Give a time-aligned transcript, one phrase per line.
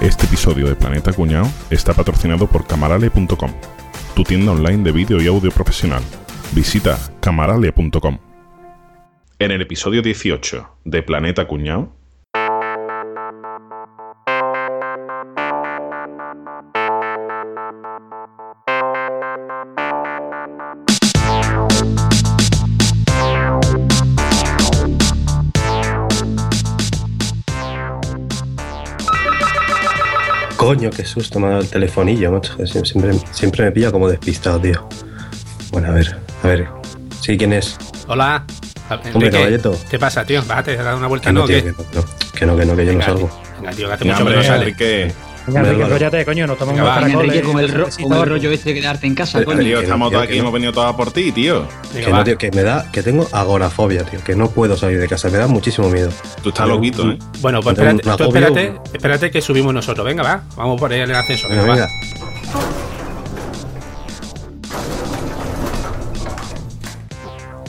[0.00, 3.50] Este episodio de Planeta Cuñado está patrocinado por camarale.com,
[4.16, 6.02] tu tienda online de vídeo y audio profesional.
[6.52, 8.18] Visita camarale.com.
[9.38, 11.92] En el episodio 18 de Planeta Cuñado,
[30.70, 32.56] Coño, qué susto me ha dado el telefonillo, macho.
[32.58, 34.88] Sie- Siempre, siempre me pilla como despistado, tío.
[35.72, 36.68] Bueno, a ver, a ver.
[37.20, 37.76] ¿Sí quién es?
[38.06, 38.44] Hola.
[39.12, 39.76] Hombre, caballeto.
[39.90, 40.44] ¿Qué pasa, tío?
[40.46, 41.46] Bájate, ¿has dado una vuelta Que no, no?
[41.48, 41.74] tío, qué?
[42.38, 43.30] que no, no, que no, que no, que yo no Venga, salgo.
[43.58, 44.62] Venga, tío, que hace mucho que no sale.
[44.62, 45.12] Enrique,
[45.52, 47.28] Venga, Enrique, enróllate, coño, nos tomamos Venga, caracoles.
[47.34, 49.58] Enrique, con el, ro- con el rollo ese de quedarte en casa, Eh, coño.
[49.60, 50.40] tío, estamos no, todos aquí, no.
[50.42, 51.66] hemos venido todos a por ti, tío.
[51.94, 54.98] Venga, Que no, tío, que me da, que tengo agorafobia, tío, que no puedo salir
[55.00, 56.10] de casa, me da muchísimo miedo.
[56.42, 57.18] Tú estás loquito, ¿eh?
[57.40, 60.06] Bueno, pues espérate, espérate, espérate que subimos nosotros.
[60.06, 60.42] Venga, va.
[60.56, 61.48] Vamos por ahí en el ascenso.
[61.48, 61.88] Venga,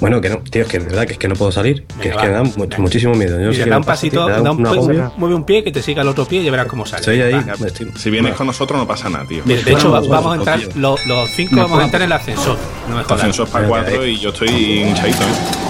[0.01, 2.09] Bueno, que no, tío, es que de verdad que es que no puedo salir, que
[2.09, 3.39] Venga, es que me da muchísimo miedo.
[3.39, 5.13] Yo Mira, da un pasa, tío, pasito, me da da un, un agobio.
[5.15, 6.99] mueve un pie que te siga el otro pie y ya verás cómo sale.
[7.01, 7.53] Estoy ahí, Venga.
[7.53, 9.43] estoy- Si vienes con nosotros no pasa nada, tío.
[9.45, 12.57] De hecho, vamos a entrar, los, los cinco No vamos a entrar en el ascensor.
[12.89, 15.60] No me El ascensor para Venga, cuatro y yo estoy hinchadito, ¿eh?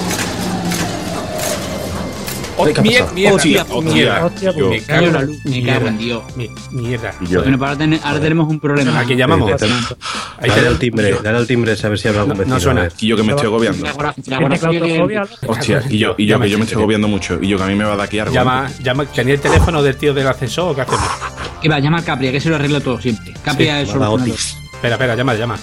[2.66, 4.26] Mierda, Hostia, mierda.
[4.26, 6.24] hostia, Yo- Me cago la luz, me cago en Dios.
[6.36, 7.14] Mi- Mierda.
[7.20, 9.00] Bueno, para ahora, ten- ahora tenemos un problema.
[9.00, 9.52] Aquí llamamos.
[10.40, 12.60] Ahí Dale al timbre, dale al timbre a ver si habrá algún No- no vecino.
[12.60, 12.82] suena.
[12.84, 12.90] a.
[13.00, 13.86] Y yo que me estoy agobiando.
[15.48, 17.40] Hostia, y yo, y yo que yo me estoy agobiando mucho.
[17.42, 18.34] Y yo que a mí me va a dar aquí algo.
[18.34, 21.02] Llama, llama, ¿tenía el teléfono del tío del ascensor o qué hacemos?
[21.62, 23.34] Que va, llama a Capri, que se lo arregla todo siempre.
[23.44, 23.90] Capri es.
[23.94, 24.58] Otis.
[24.74, 25.58] Espera, espera, llama, llama.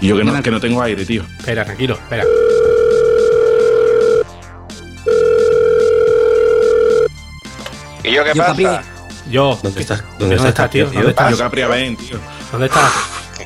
[0.00, 1.22] Y yo que no, que no tengo aire, tío.
[1.38, 2.24] Espera, tranquilo, espera.
[8.04, 8.82] ¿Y yo qué Yo, Capri, pasa?
[9.30, 9.58] Yo.
[9.62, 10.02] ¿Dónde ¿qué- estás?
[10.18, 10.84] ¿Dónde, ¿Dónde está, estás, tío?
[10.86, 10.94] tío?
[10.94, 11.30] ¿Dónde está?
[11.30, 12.18] Yo Capri, ven, tío.
[12.50, 12.90] ¿Dónde está?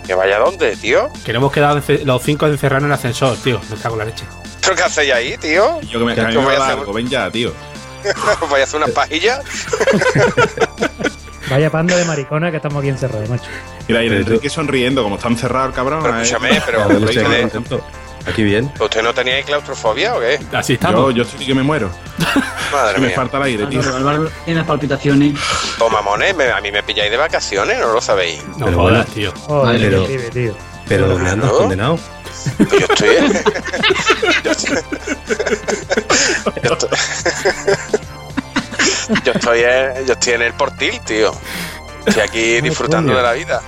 [0.06, 1.08] ¿Que, vaya dónde, tío?
[1.24, 3.60] Que no hemos quedado los cinco encerrados en el ascensor, tío.
[3.70, 4.24] Me cago en la leche.
[4.60, 5.80] ¿Pero qué hacéis ahí, tío?
[5.82, 6.92] Y yo que me, voy dar hacer- algo.
[6.92, 7.52] Ven ya, tío.
[8.50, 9.40] ¿Vais a hacer unas pajillas?
[11.50, 13.44] Vaya panda de maricona que estamos aquí encerrados, macho.
[13.86, 16.00] Mira, y Enrique sonriendo, como está encerrado el cabrón.
[16.02, 16.22] Pero ¿eh?
[16.22, 16.88] escúchame, pero
[18.26, 18.30] aquí ¿usted, contento.
[18.30, 18.72] Aquí bien.
[18.80, 20.38] ¿usted no teníais claustrofobia o qué?
[20.52, 21.14] Así Yo, estamos.
[21.14, 21.90] yo estoy que me muero.
[22.72, 23.16] Madre me mía.
[23.16, 23.80] falta el aire, tío.
[23.80, 25.38] Álvaro, Álvaro tiene las palpitaciones.
[25.78, 28.42] O mamones, me- a mí me pilláis de vacaciones, no lo sabéis.
[28.58, 29.14] no pero jodas, bueno.
[29.14, 29.32] tío.
[29.46, 30.54] Joder, Pero- qué pibe, tío.
[30.88, 31.58] Pero ¿dónde andas Claro.
[31.58, 31.98] condenado?
[32.58, 33.08] Pues yo estoy.
[34.44, 34.78] yo estoy.
[36.62, 36.88] yo estoy.
[39.24, 41.32] yo estoy en, yo estoy en el portil, tío.
[42.06, 43.62] Estoy aquí disfrutando de la vida.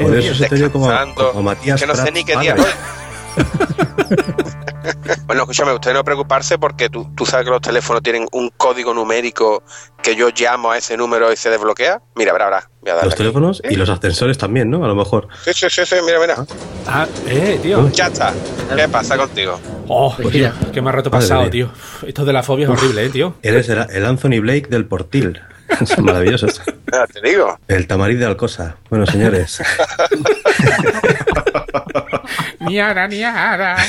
[0.00, 2.34] Por eso se te oye como, Descansando, como Matías que no sé Prats ni qué
[2.34, 2.54] padre.
[2.54, 2.74] día es.
[5.26, 8.94] bueno, escúchame, usted no preocuparse porque tú, tú sabes que los teléfonos tienen un código
[8.94, 9.62] numérico
[10.02, 12.00] que yo llamo a ese número y se desbloquea.
[12.14, 12.70] Mira, verá, verá.
[12.80, 13.22] Voy a darle Los aquí.
[13.22, 14.84] teléfonos y los ascensores también, ¿no?
[14.84, 15.28] A lo mejor.
[15.44, 16.36] Sí, sí, sí, sí, mira, mira.
[16.86, 17.88] Ah, eh, tío.
[17.90, 18.32] Ya está.
[18.74, 19.58] ¿Qué pasa contigo?
[19.88, 21.70] Oh, Pues tío, qué más rato pasado, tío.
[22.06, 23.34] Esto de la fobia es horrible, eh, tío.
[23.42, 25.40] Eres el, el Anthony Blake del Portil.
[25.84, 26.62] Son maravillosos.
[27.12, 27.58] Te digo.
[27.68, 28.76] El tamarit de Alcosa.
[28.88, 29.60] Bueno, señores.
[32.68, 33.76] Niara, niara.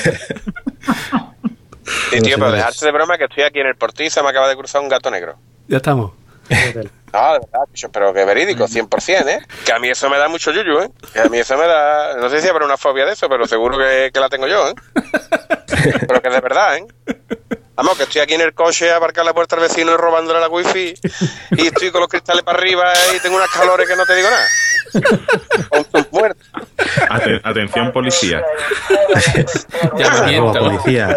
[2.11, 4.55] Sí, tío, pero dejarte de broma que estoy aquí en el se me acaba de
[4.55, 5.37] cruzar un gato negro.
[5.67, 6.11] Ya estamos.
[6.49, 9.39] No, de verdad, pero que verídico, 100%, ¿eh?
[9.65, 10.91] Que a mí eso me da mucho yuyu, ¿eh?
[11.13, 12.15] Que a mí eso me da...
[12.17, 14.67] No sé si habrá una fobia de eso, pero seguro que, que la tengo yo,
[14.69, 14.73] ¿eh?
[16.07, 16.85] Pero que de verdad, ¿eh?
[17.75, 20.41] Vamos, que estoy aquí en el coche a aparcar la puerta al vecino y robándole
[20.41, 20.93] la wifi
[21.51, 24.29] y estoy con los cristales para arriba y tengo unas calores que no te digo
[24.29, 24.45] nada.
[25.69, 26.47] Con tus muertos.
[27.09, 28.41] Aten- atención, policía.
[29.97, 30.59] Llamamiento.
[30.59, 31.15] policía.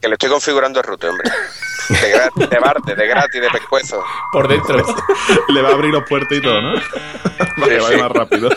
[0.00, 1.30] Que le estoy configurando el rute, hombre.
[1.88, 4.02] De gratis, de barte, de gratis, de pescuezo.
[4.32, 4.84] Por dentro.
[5.48, 6.74] Le va a abrir los puertos y todo, ¿no?
[7.56, 8.50] Para que vaya más rápido.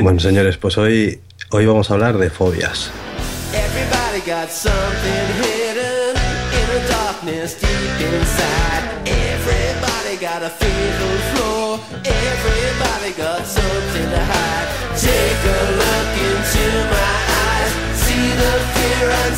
[0.00, 1.20] Bueno, señores, pues hoy,
[1.50, 2.90] hoy vamos a hablar de fobias.
[3.52, 5.69] Everybody got something the
[7.40, 9.08] darkness deep inside.
[9.08, 11.74] Everybody got a fatal flaw.
[12.04, 14.68] Everybody got something to hide.
[14.98, 17.16] Take a look into my
[17.46, 17.72] eyes.
[18.02, 19.36] See the fear and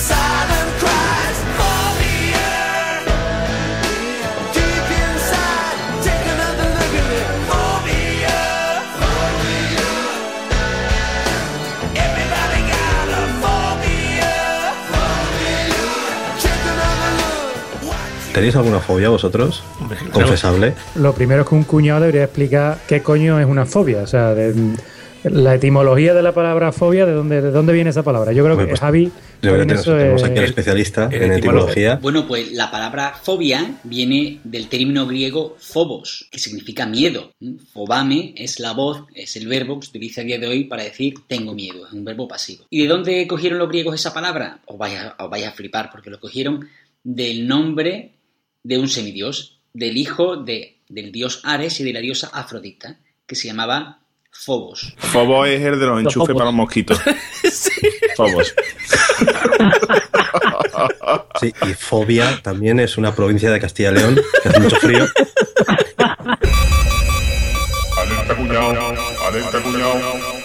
[18.43, 19.63] ¿Tenéis alguna fobia vosotros?
[19.81, 20.13] Hombre, claro.
[20.15, 20.75] Confesable.
[20.97, 24.03] Lo primero es que un cuñado debería explicar qué coño es una fobia.
[24.03, 24.75] O sea, de-
[25.23, 28.33] La etimología de la palabra fobia, ¿de dónde, de dónde viene esa palabra?
[28.33, 29.05] Yo creo Bueno, que pues, Javi.
[29.05, 31.97] Yo creo que en tenemos, eso tenemos es- aquí al especialista el en etimología.
[32.03, 37.31] Bueno, pues la palabra fobia viene del término griego phobos, que significa miedo.
[37.73, 40.83] Fobame es la voz, es el verbo que se utiliza a día de hoy para
[40.83, 42.65] decir tengo miedo, es un verbo pasivo.
[42.71, 44.59] ¿Y de dónde cogieron los griegos esa palabra?
[44.67, 46.67] Os vais a, os vais a flipar, porque lo cogieron
[47.05, 48.11] del nombre
[48.63, 53.35] de un semidios, del hijo de, del dios Ares y de la diosa Afrodita, que
[53.35, 53.99] se llamaba
[54.31, 54.95] Phobos.
[54.99, 56.35] Fobo es el de los enchufes Fobos.
[56.35, 57.01] para los mosquitos.
[58.17, 58.55] Fobos.
[61.41, 65.07] Sí, y Fobia también es una provincia de Castilla y León, que hace mucho frío.
[67.97, 68.95] Alerta cuñado,
[69.29, 70.42] alerta cuñado.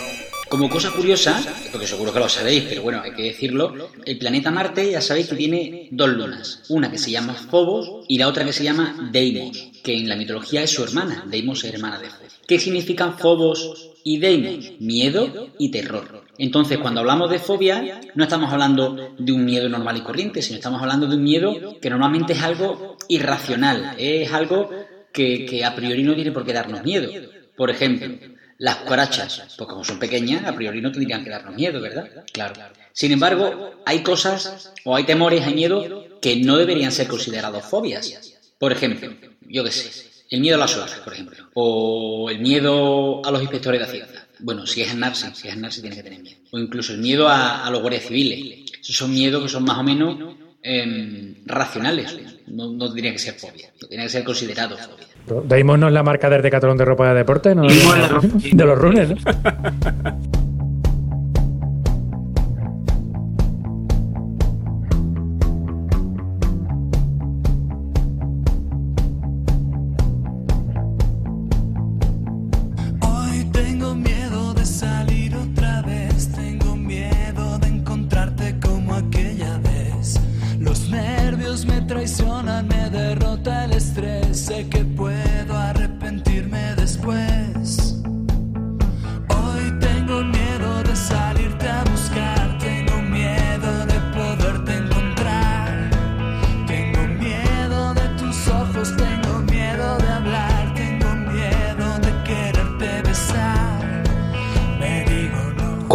[0.49, 4.49] Como cosa curiosa, porque seguro que lo sabéis, pero bueno, hay que decirlo, el planeta
[4.49, 8.45] Marte ya sabéis que tiene dos lunas, una que se llama Phobos y la otra
[8.45, 12.09] que se llama Deimos, que en la mitología es su hermana, Deimos es hermana de
[12.09, 12.39] Phobos.
[12.47, 14.71] ¿Qué significan Phobos y Deimos?
[14.79, 16.23] Miedo y terror.
[16.37, 20.57] Entonces, cuando hablamos de fobia, no estamos hablando de un miedo normal y corriente, sino
[20.57, 24.69] estamos hablando de un miedo que normalmente es algo irracional, es algo
[25.11, 27.09] que, que a priori no tiene por qué darnos miedo.
[27.55, 28.15] Por ejemplo,
[28.59, 32.25] las cucarachas, pues como son pequeñas, a priori no tendrían que darnos miedo, ¿verdad?
[32.31, 32.55] Claro.
[32.93, 38.33] Sin embargo, hay cosas o hay temores, hay miedo que no deberían ser considerados fobias.
[38.57, 43.23] Por ejemplo, yo qué sé, el miedo a las olas, por ejemplo, o el miedo
[43.25, 44.27] a los inspectores de Hacienda.
[44.39, 46.37] Bueno, si es NARSI, si es NARSI tiene que tener miedo.
[46.51, 48.71] O incluso el miedo a, a los guardias civiles.
[48.81, 52.15] Esos son miedos que son más o menos em, racionales.
[52.47, 55.06] No, no tendrían que ser fobias, no que ser considerados fobias.
[55.45, 57.63] Daimon no es la marca del Decathlon de ropa de deporte, ¿no?
[57.67, 59.15] De los runes, ¿no?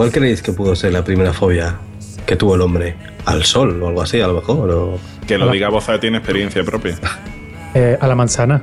[0.02, 1.76] ¿Cuál creéis que pudo ser la primera fobia
[2.26, 2.96] que tuvo el hombre?
[3.24, 4.68] ¿Al sol o algo así, a lo mejor?
[4.68, 6.96] o- Que lo diga Boza tiene experiencia propia.
[7.74, 8.62] Eh, a la manzana.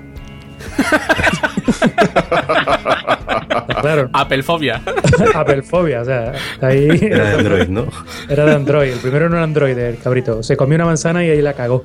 [3.82, 4.82] claro, Apelfobia.
[5.34, 7.86] Apelfobia, o sea, ahí Era de Android, ¿no?
[8.30, 8.92] era de Android.
[8.92, 10.44] El primero no era Android, el cabrito.
[10.44, 11.84] Se comió una manzana y ahí la cagó.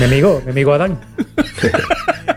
[0.00, 0.98] Mi amigo, mi amigo Adán.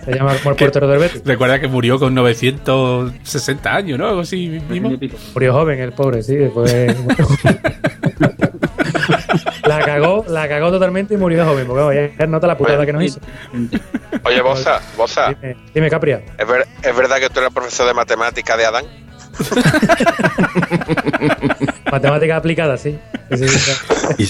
[0.05, 1.21] Se llama como el portero del Betis.
[1.25, 4.07] Recuerda que murió con 960 años, ¿no?
[4.07, 4.91] Algo así mismo.
[5.33, 6.35] Murió joven el pobre, sí.
[6.35, 6.71] Después...
[9.65, 11.67] la cagó, la cagó totalmente y murió joven.
[11.67, 13.19] Porque ya nota la putada que nos hizo.
[14.23, 16.21] Oye, Boza, Boza, Dime, dime, Capria.
[16.37, 18.85] ¿es, ver- ¿es verdad que tú eres profesor de matemática de Adán?
[21.91, 22.97] Matemática aplicada, sí.
[23.31, 23.57] Sí, sí,
[24.17, 24.17] sí.
[24.17, 24.23] Y,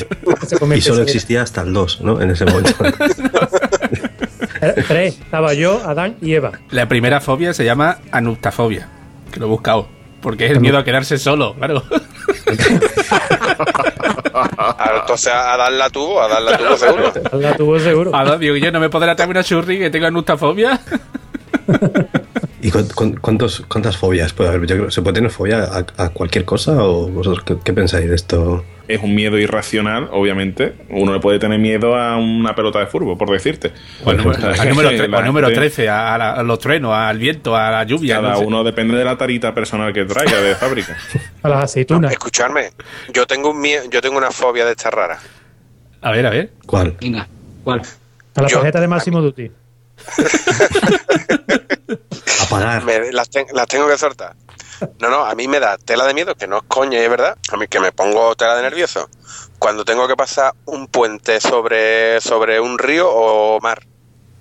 [0.76, 2.22] y solo existía hasta el 2, ¿no?
[2.22, 2.72] En ese momento.
[4.62, 5.20] Era Tres.
[5.20, 6.52] Estaba yo, Adán y Eva.
[6.70, 8.88] La primera fobia se llama anuptafobia,
[9.32, 9.88] que lo he buscado.
[10.22, 11.84] Porque es el miedo a quedarse solo, claro.
[15.02, 17.12] Entonces Adán la tuvo, Adán la tuvo seguro.
[17.34, 18.16] La tuvo seguro.
[18.16, 20.80] Ahora digo yo, no me podrá traer una churri que tenga anuptafobia.
[22.64, 24.68] ¿Y cu- cu- cuántos, cuántas fobias puede haber?
[24.68, 28.08] Yo creo, ¿Se puede tener fobia a, a cualquier cosa o vosotros qué, qué pensáis
[28.08, 28.64] de esto?
[28.88, 30.74] Es un miedo irracional, obviamente.
[30.90, 33.72] Uno le puede tener miedo a una pelota de fútbol, por decirte.
[34.04, 34.52] O al número, La
[35.20, 38.16] o número gente- 13, a, la- a los truenos, al viento, a la lluvia.
[38.18, 38.46] Cada no sé.
[38.46, 40.98] uno depende de la tarita personal que traiga de fábrica.
[41.44, 42.12] A las aceitunas.
[42.12, 42.70] Escuchadme,
[43.14, 45.18] yo tengo un mie- yo tengo una fobia de esta rara.
[46.02, 46.52] A ver, a ver.
[46.68, 46.96] ¿Cuál?
[47.02, 47.28] Venga,
[47.64, 47.82] ¿cuál?
[48.36, 49.52] A la yo- tarjeta de Máximo Duty.
[52.58, 52.84] Apagar.
[52.84, 54.36] Me- las, ten- las tengo que soltar.
[55.00, 57.38] No, no, a mí me da tela de miedo, que no es coña, es verdad.
[57.52, 59.10] A mí que me pongo tela de nervioso.
[59.60, 63.86] Cuando tengo que pasar un puente sobre, sobre un río o mar.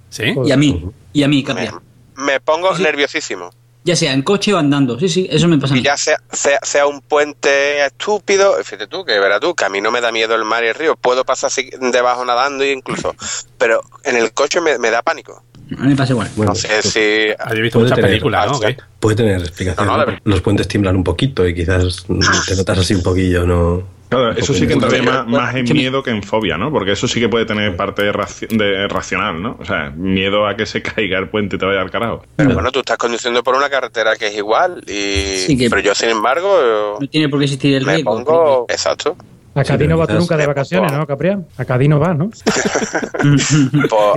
[0.09, 0.35] ¿Sí?
[0.45, 1.75] Y a mí, y a mí, Me, Capria.
[2.17, 2.83] me pongo Sí, sí.
[2.85, 3.51] nerviosísimo.
[3.85, 4.99] Ya sea en coche o andando.
[4.99, 5.85] Sí, sí, eso me pasa a Y mí.
[5.85, 9.81] ya sea, sea, sea un puente estúpido, fíjate tú, que verás tú, que a mí
[9.81, 10.97] no me da miedo el mar y el río.
[10.97, 13.15] Puedo pasar así debajo nadando y incluso.
[13.59, 15.43] Pero en el coche me, me da pánico.
[15.79, 16.29] A mí me pasa igual.
[16.37, 17.33] Bueno, No sé si.
[17.39, 18.61] Habéis visto Puede muchas tener- películas, ¿no?
[18.61, 18.77] ¿Qué?
[18.99, 19.89] puede tener explicación.
[20.25, 22.05] Los puentes tiemblan un poquito y quizás
[22.47, 24.01] te notas así un poquillo, ¿no?
[24.11, 26.73] Claro, eso sí que entraría más, más en miedo que en fobia, ¿no?
[26.73, 29.57] Porque eso sí que puede tener parte raci- de, racional, ¿no?
[29.61, 32.25] O sea, miedo a que se caiga el puente y te vaya al carajo.
[32.35, 34.83] Pero bueno, tú estás conduciendo por una carretera que es igual.
[34.89, 35.37] Y...
[35.47, 38.17] Sí, que- Pero yo, sin embargo, No tiene por qué existir el me riesgo.
[38.17, 38.67] pongo...
[38.69, 39.17] Exacto.
[39.53, 41.47] A Cádiz pero no vas quizás- nunca de vacaciones, ¿no, Caprián?
[41.59, 42.31] A Cádiz no vas, ¿no?
[42.31, 43.53] Pues,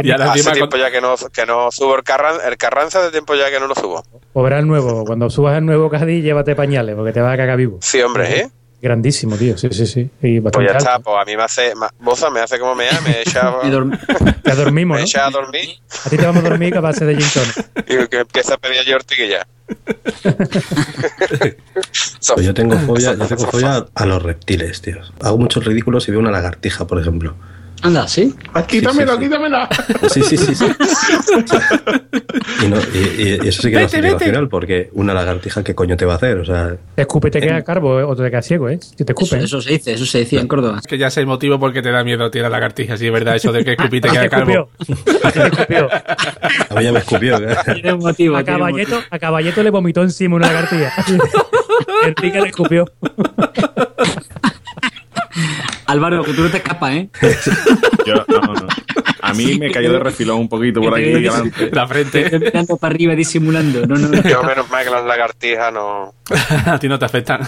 [0.03, 3.01] Y ahora hace tiempo con- ya que no, que no subo el, Carran, el Carranza,
[3.01, 4.03] de tiempo ya que no lo subo.
[4.33, 5.03] O verás el nuevo.
[5.05, 7.77] Cuando subas el nuevo Cádiz, llévate pañales, porque te vas a cagar vivo.
[7.81, 8.49] Sí, hombre, ¿eh?
[8.83, 9.57] Grandísimo, tío.
[9.57, 10.01] Sí, sí, sí.
[10.21, 11.05] Y Pues bastante ya está, alto.
[11.11, 11.73] pues a mí me hace...
[11.99, 13.97] Boza me hace como me da, me echa, Y dorm-
[14.45, 15.05] Ya dormimos, me ¿no?
[15.07, 15.69] echa a dormir
[16.05, 17.43] A ti te vamos a dormir a base de gin
[17.87, 19.47] y que empieza a pedir yo ortiguilla.
[22.19, 24.97] So- Pues yo tengo fobia, yo tengo fobia a los reptiles, tío.
[25.21, 27.35] Hago muchos ridículos y veo una lagartija, por ejemplo.
[27.83, 28.33] Anda, ¿sí?
[28.67, 29.23] Quítamelo, sí, sí.
[29.25, 29.57] quítamelo.
[30.09, 30.65] Sí, sí, sí, sí.
[32.63, 35.97] Y, no- y- y eso sí que no es racional, porque una lagartija, ¿qué coño
[35.97, 36.37] te va a hacer?
[36.37, 38.03] O sea, Te escupe y te queda carbo ¿eh?
[38.03, 38.79] o te quedas ciego, ¿eh?
[38.81, 39.41] Si te Eso, escupen.
[39.43, 40.77] eso se dice, eso se decía en Córdoba.
[40.79, 43.11] Es que ya sé el motivo por qué te da miedo tirar lagartijas, si es
[43.11, 43.75] verdad eso de que
[44.09, 44.67] queda te.
[45.23, 45.89] Así te escupió.
[46.69, 47.37] a mí ya me escupió.
[47.37, 47.55] ¿eh?
[47.73, 48.37] Tiene un motivo.
[48.37, 50.93] A Caballeto, a Caballeto le vomitó encima una lagartija.
[52.05, 52.85] Enrique le escupió.
[55.93, 57.09] Álvaro, que tú no te escapas, ¿eh?
[58.05, 58.67] Yo, no, no.
[59.21, 61.69] A mí me cayó de refilón un poquito por aquí delante.
[61.71, 62.39] La Estoy frente.
[62.39, 63.85] mirando para arriba disimulando.
[63.85, 64.21] No, no, no.
[64.21, 66.13] Yo menos mal que las lagartijas no...
[66.65, 67.41] A ti no te afectan.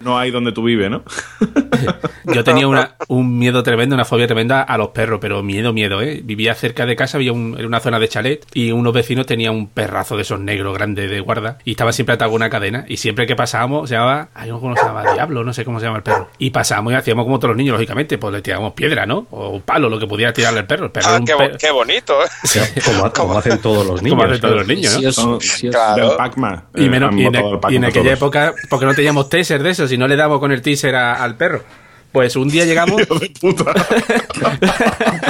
[0.00, 1.02] No hay donde tú vives, ¿no?
[2.34, 6.02] Yo tenía una, un miedo tremendo, una fobia tremenda a los perros, pero miedo, miedo,
[6.02, 6.20] ¿eh?
[6.22, 9.54] Vivía cerca de casa, había un, en una zona de chalet y unos vecinos tenían
[9.54, 12.84] un perrazo de esos negros grandes de guarda y estaba siempre atado a una cadena
[12.86, 15.10] y siempre que pasábamos se llamaba, ay, no, ¿cómo se llama?
[15.14, 16.28] Diablo, no sé cómo se llama el perro.
[16.38, 19.26] Y pasábamos y hacíamos como todos los niños, lógicamente, pues le tirábamos piedra, ¿no?
[19.30, 20.86] O un palo, lo que pudiera tirarle el perro.
[20.86, 22.60] El perro Ah, qué, bo- perro- qué bonito, ¿eh?
[22.84, 24.18] Como, como hacen todos los niños.
[24.18, 24.58] como hacen todos ¿no?
[24.58, 26.08] los niños, Claro.
[26.08, 26.64] del Pac-Man.
[26.74, 28.18] Y, Eh, menos, y, en, el y en aquella todos.
[28.18, 31.22] época, porque no teníamos taser de eso, si no le damos con el teaser a-
[31.22, 31.62] al perro.
[32.10, 33.72] Pues un día llegamos, Hijo de puta.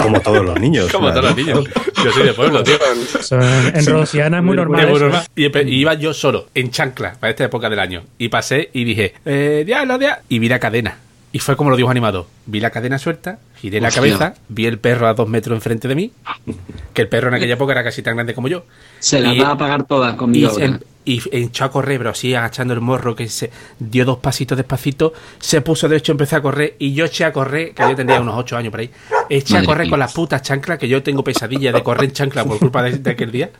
[0.02, 0.90] Como todos los niños.
[0.92, 1.20] como claro.
[1.22, 1.64] todos los niños,
[2.04, 2.76] yo soy de pueblo, tío.
[3.74, 4.88] En, Rosiana es muy normal.
[5.34, 8.02] Y iba yo solo, en chancla, para esta época del año.
[8.18, 10.22] Y pasé y dije, eh, diablo, diablo.
[10.28, 10.96] Y vi la cadena.
[11.30, 12.26] Y fue como lo dijo animado.
[12.46, 15.94] Vi la cadena suelta, giré la cabeza, vi el perro a dos metros enfrente de
[15.94, 16.12] mí.
[16.94, 18.64] Que el perro en aquella época era casi tan grande como yo.
[18.98, 20.50] Se las Y- va a pagar todas conmigo.
[21.14, 25.12] Y echó a correr, bro, así agachando el morro, que se dio dos pasitos despacito,
[25.38, 28.36] se puso derecho, empecé a correr, y yo eché a correr, que yo tendría unos
[28.36, 28.90] ocho años por ahí,
[29.30, 29.90] eché a correr mía.
[29.90, 32.98] con las putas chanclas, que yo tengo pesadilla de correr en chancla por culpa de,
[32.98, 33.50] de aquel día,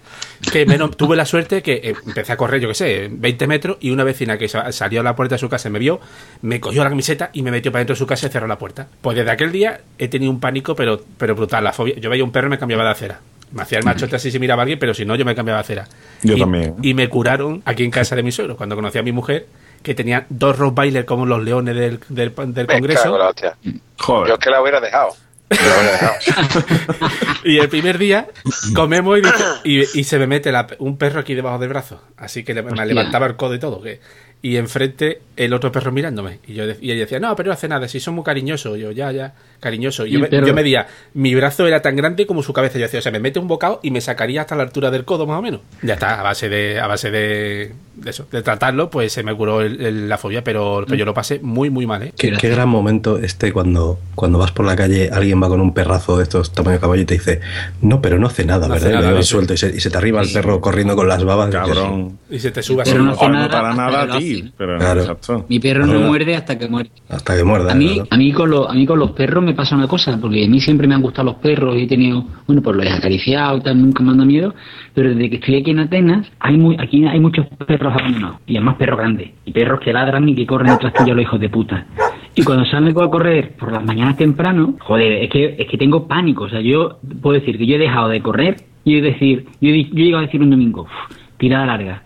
[0.53, 3.77] que menos, tuve la suerte que eh, empecé a correr, yo qué sé, 20 metros,
[3.81, 6.01] y una vecina que sa- salió a la puerta de su casa me vio,
[6.43, 8.59] me cogió la camiseta y me metió para dentro de su casa y cerró la
[8.59, 8.89] puerta.
[9.01, 11.95] Pues desde aquel día he tenido un pánico, pero, pero brutal, la fobia.
[11.99, 13.21] Yo veía un perro y me cambiaba de acera.
[13.53, 15.59] Me hacía el machote así si miraba a alguien, pero si no, yo me cambiaba
[15.59, 15.89] de acera.
[16.23, 16.75] Yo Y- también.
[16.83, 19.47] Y me curaron aquí en casa de mi suegro, cuando conocí a mi mujer,
[19.83, 23.19] que tenía dos Rottweiler como los leones del, del, del Me cago en Congreso.
[23.19, 23.57] la hostia.
[23.99, 24.29] Joder.
[24.29, 25.11] Yo es que la hubiera dejado.
[27.45, 28.27] Y el primer día
[28.75, 32.03] comemos y, dice- y, y se me mete la- un perro aquí debajo del brazo.
[32.17, 33.81] Así que le- me levantaba el codo y todo.
[33.81, 34.01] que-
[34.41, 36.39] y enfrente el otro perro mirándome.
[36.47, 38.77] Y yo y ella decía, no, pero no hace nada, si son muy cariñosos.
[38.77, 40.07] Y yo, ya, ya, cariñoso.
[40.07, 42.79] Y yo, Y me- pero- yo medía, mi brazo era tan grande como su cabeza.
[42.79, 45.05] Yo decía, o sea, me mete un bocado y me sacaría hasta la altura del
[45.05, 45.61] codo más o menos.
[45.83, 49.35] Ya está, a base de, a base de, de eso, de tratarlo, pues se me
[49.35, 52.13] curó el- el- la fobia, pero, pero yo lo pasé muy, muy mal, ¿eh?
[52.17, 55.75] Qué, qué gran momento este cuando, cuando vas por la calle, alguien va con un
[55.75, 57.41] perrazo de estos tamaño caballo y te dice,
[57.83, 59.01] no, pero no hace nada, No hace ¿verdad?
[59.01, 59.23] Y nada, no.
[59.23, 61.51] suelto y se, y se te arriba el perro corriendo con las babas.
[61.51, 62.19] Cabrón.
[62.31, 62.93] Y se te sube así.
[62.93, 64.41] Pero no No, hace nada para a ti.
[64.43, 64.53] hace.
[64.57, 65.19] Pero, Claro.
[65.49, 66.91] Mi perro no muerde hasta que muere.
[67.09, 67.73] Hasta que muerda.
[67.73, 68.09] A mí, claro.
[68.11, 70.49] a mí con los, a mí con los perros me pasa una cosa, porque a
[70.49, 73.61] mí siempre me han gustado los perros y he tenido, bueno, pues los he acariciado
[73.61, 74.55] tal, nunca me han dado miedo,
[74.95, 78.57] pero desde que estoy aquí en Atenas, hay muy, aquí hay muchos perros abandonados, y
[78.57, 81.49] además perros grandes, y perros que ladran y que corren detrás tuyo los hijos de
[81.49, 81.87] puta.
[82.35, 86.07] Y cuando salgo a correr por las mañanas temprano, joder, es que, es que tengo
[86.07, 89.71] pánico, o sea, yo puedo decir que yo he dejado de correr, y decir, yo,
[89.71, 92.03] he yo he llegado a decir un domingo, "Uf, tirada larga,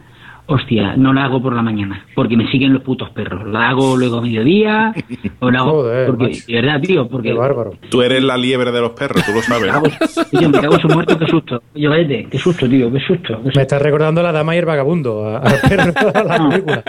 [0.46, 3.46] Hostia, no la hago por la mañana, porque me siguen los putos perros.
[3.48, 4.92] La hago luego a mediodía,
[5.38, 5.70] o la hago.
[5.82, 6.44] Joder, porque, macho.
[6.48, 7.28] de verdad, tío, porque.
[7.28, 7.74] Qué bárbaro.
[7.88, 9.62] Tú eres la liebre de los perros, tú lo sabes.
[9.72, 9.86] Me cago,
[10.30, 11.62] tío, me cago en su muerto, qué susto.
[11.74, 13.40] Oye, cállate, qué susto, tío, qué susto.
[13.44, 16.48] qué Me estás recordando a la dama y el vagabundo, a, a perro, a la
[16.50, 16.84] película.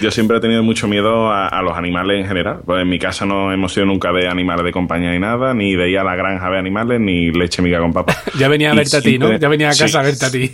[0.00, 2.60] Yo siempre he tenido mucho miedo a, a los animales en general.
[2.64, 5.74] Pues en mi casa no hemos sido nunca de animales de compañía ni nada, ni
[5.74, 8.14] de ir a la granja a ver animales, ni leche miga con papa.
[8.38, 9.36] Ya venía a Y verte a ti, ¿no?
[9.36, 9.96] Ya venía a casa Sí.
[9.96, 10.50] a verte a ti.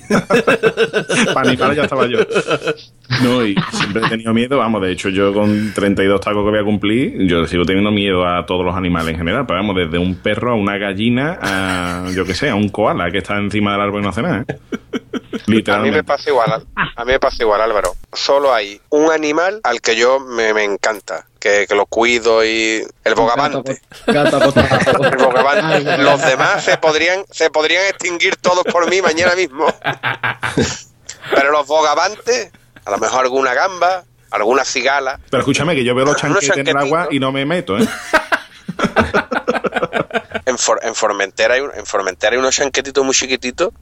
[1.35, 2.19] Para animales ya estaba yo.
[3.23, 6.59] No, y siempre he tenido miedo, vamos, de hecho yo con 32 tacos que voy
[6.59, 9.99] a cumplir, yo sigo teniendo miedo a todos los animales en general, pero vamos, desde
[9.99, 13.73] un perro a una gallina a, yo qué sé, a un koala que está encima
[13.73, 14.53] del árbol y no hace nada, ¿eh?
[14.53, 16.05] A mí me Literalmente.
[16.05, 17.93] pasa igual, a mí me pasa igual, Álvaro.
[18.13, 22.83] Solo hay un animal al que yo me, me encanta que, que lo cuido y
[23.05, 23.81] el bogavante.
[24.07, 24.39] Gato.
[25.03, 25.99] El bogavante.
[25.99, 29.67] Los demás se podrían, se podrían extinguir todos por mí mañana mismo.
[31.35, 32.51] Pero los bogavantes,
[32.85, 35.19] a lo mejor alguna gamba, alguna cigala.
[35.31, 37.87] Pero escúchame, que yo veo los chanquetes en el agua y no me meto, ¿eh?
[40.47, 43.73] En, For- en Formentera hay un- en Formentera hay unos chanquetitos muy chiquititos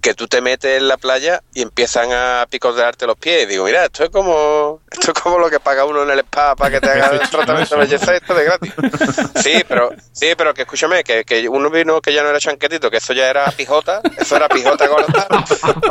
[0.00, 3.44] que tú te metes en la playa y empiezan a picotearte los pies.
[3.44, 6.20] Y digo, mira, esto es como esto es como lo que paga uno en el
[6.20, 8.72] spa para que te haga el tratamiento de belleza esto de gratis.
[9.42, 12.90] Sí, pero sí, pero que escúchame, que, que uno vino que ya no era chanquetito,
[12.90, 15.26] que eso ya era pijota, eso era pijota gorda.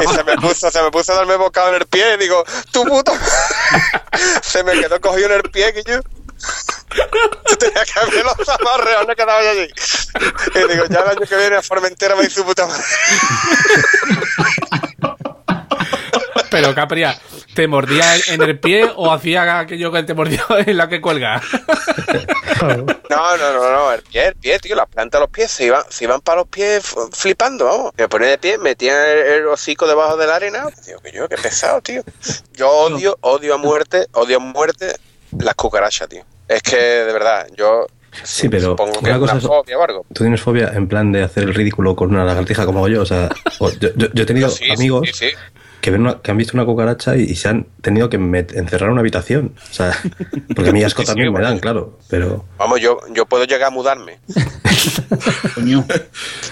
[0.02, 2.44] Y se me puso, se me puso a darme bocado en el pie y digo,
[2.72, 3.14] tu puta
[4.42, 6.00] se me quedó cogido en el pie que yo
[7.50, 8.36] yo tenía que abrir los
[8.98, 9.72] ¿dónde quedaba yo allí?
[10.56, 12.84] Y digo, ya el año que viene a Formentera me hizo puta madre.
[16.50, 17.20] Pero Capria,
[17.54, 21.42] ¿te mordía en el pie o hacía aquello que te mordió en la que cuelga?
[23.10, 25.66] No, no, no, no, el pie, el pie, tío, las plantas de los pies se
[25.66, 27.94] iban, se iban para los pies flipando, vamos.
[27.96, 30.66] Me ponía de pie, metía el, el hocico debajo de la arena.
[30.86, 32.04] Digo, que yo, qué pesado, tío.
[32.54, 34.96] Yo odio, odio a muerte, odio a muerte
[35.38, 36.26] las cucarachas, tío.
[36.50, 37.88] Es que, de verdad, yo
[38.24, 40.06] Sí, pero supongo que una es cosa es- fobia o algo.
[40.12, 43.02] ¿Tú tienes fobia en plan de hacer el ridículo con una lagartija como hago yo?
[43.04, 43.30] O sea,
[43.60, 45.36] o- yo, yo- yo he tenido sí, amigos sí, sí.
[45.80, 48.54] Que, ven una- que han visto una cucaracha y, y se han tenido que met-
[48.58, 49.54] encerrar en una habitación.
[49.70, 49.96] O sea,
[50.56, 52.00] porque a mí asco Sí, sí, también me dan, claro.
[52.10, 54.20] Pero Vamos, yo, yo puedo llegar a mudarme.
[55.56, 55.86] Coño.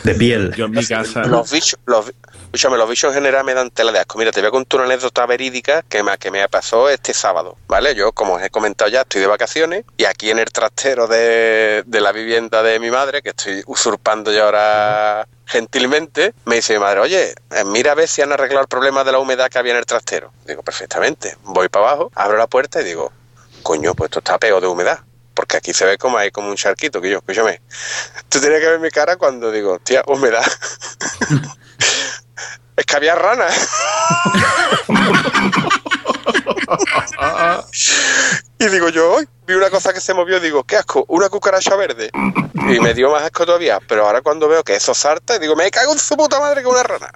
[0.03, 0.53] de piel.
[0.55, 1.23] Yo en mi casa.
[1.25, 2.11] Los bichos, los,
[2.47, 4.17] escúchame, los bichos en general me dan tela de asco.
[4.17, 7.57] Mira, te voy a contar una anécdota verídica que me, que me pasó este sábado,
[7.67, 7.93] ¿vale?
[7.93, 11.83] Yo, como os he comentado ya, estoy de vacaciones y aquí en el trastero de,
[11.85, 16.79] de la vivienda de mi madre, que estoy usurpando ya ahora gentilmente, me dice mi
[16.79, 19.59] madre, oye, eh, mira a ver si han arreglado el problema de la humedad que
[19.59, 20.31] había en el trastero.
[20.45, 21.37] Digo, perfectamente.
[21.43, 23.11] Voy para abajo, abro la puerta y digo,
[23.63, 24.99] coño, pues esto está peor de humedad.
[25.33, 27.61] Porque aquí se ve como hay como un charquito que yo, escúchame.
[28.29, 30.45] Tú tienes que ver mi cara cuando digo, hostia, humedad.
[32.77, 33.69] es que había ranas.
[38.59, 41.75] y digo yo, hoy vi una cosa que se movió, digo, qué asco, una cucaracha
[41.75, 42.11] verde.
[42.13, 43.79] Y me dio más asco todavía.
[43.87, 46.67] Pero ahora cuando veo que eso salta, digo, me cago en su puta madre que
[46.67, 47.11] una rana.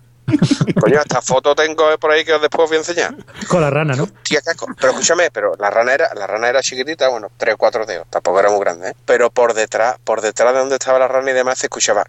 [0.80, 3.16] Coño, esta foto tengo por ahí que os después os voy a enseñar.
[3.48, 4.08] Con la rana, ¿no?
[4.24, 4.68] Tía, qué asco.
[4.80, 8.08] Pero escúchame, pero la rana era, la rana era chiquitita, bueno, tres o cuatro dedos,
[8.10, 8.94] tampoco era muy grande, ¿eh?
[9.06, 12.06] Pero por detrás, por detrás de donde estaba la rana y demás se escuchaba.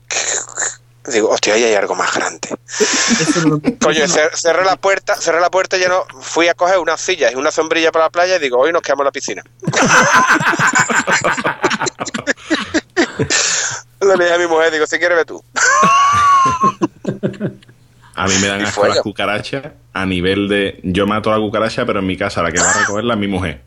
[1.06, 2.48] Digo, hostia, ahí hay algo más grande.
[3.82, 7.00] Coño, cer- cerré la puerta, cerré la puerta y ya no fui a coger unas
[7.00, 9.42] sillas y una sombrilla para la playa y digo, hoy nos quedamos en la piscina.
[14.00, 15.42] Le dije a mi mujer, digo, si quieres ve tú.
[18.14, 20.78] A mí me dan asco las cucarachas a nivel de.
[20.82, 23.20] Yo mato a la cucaracha, pero en mi casa la que va a recogerla es
[23.20, 23.62] mi mujer.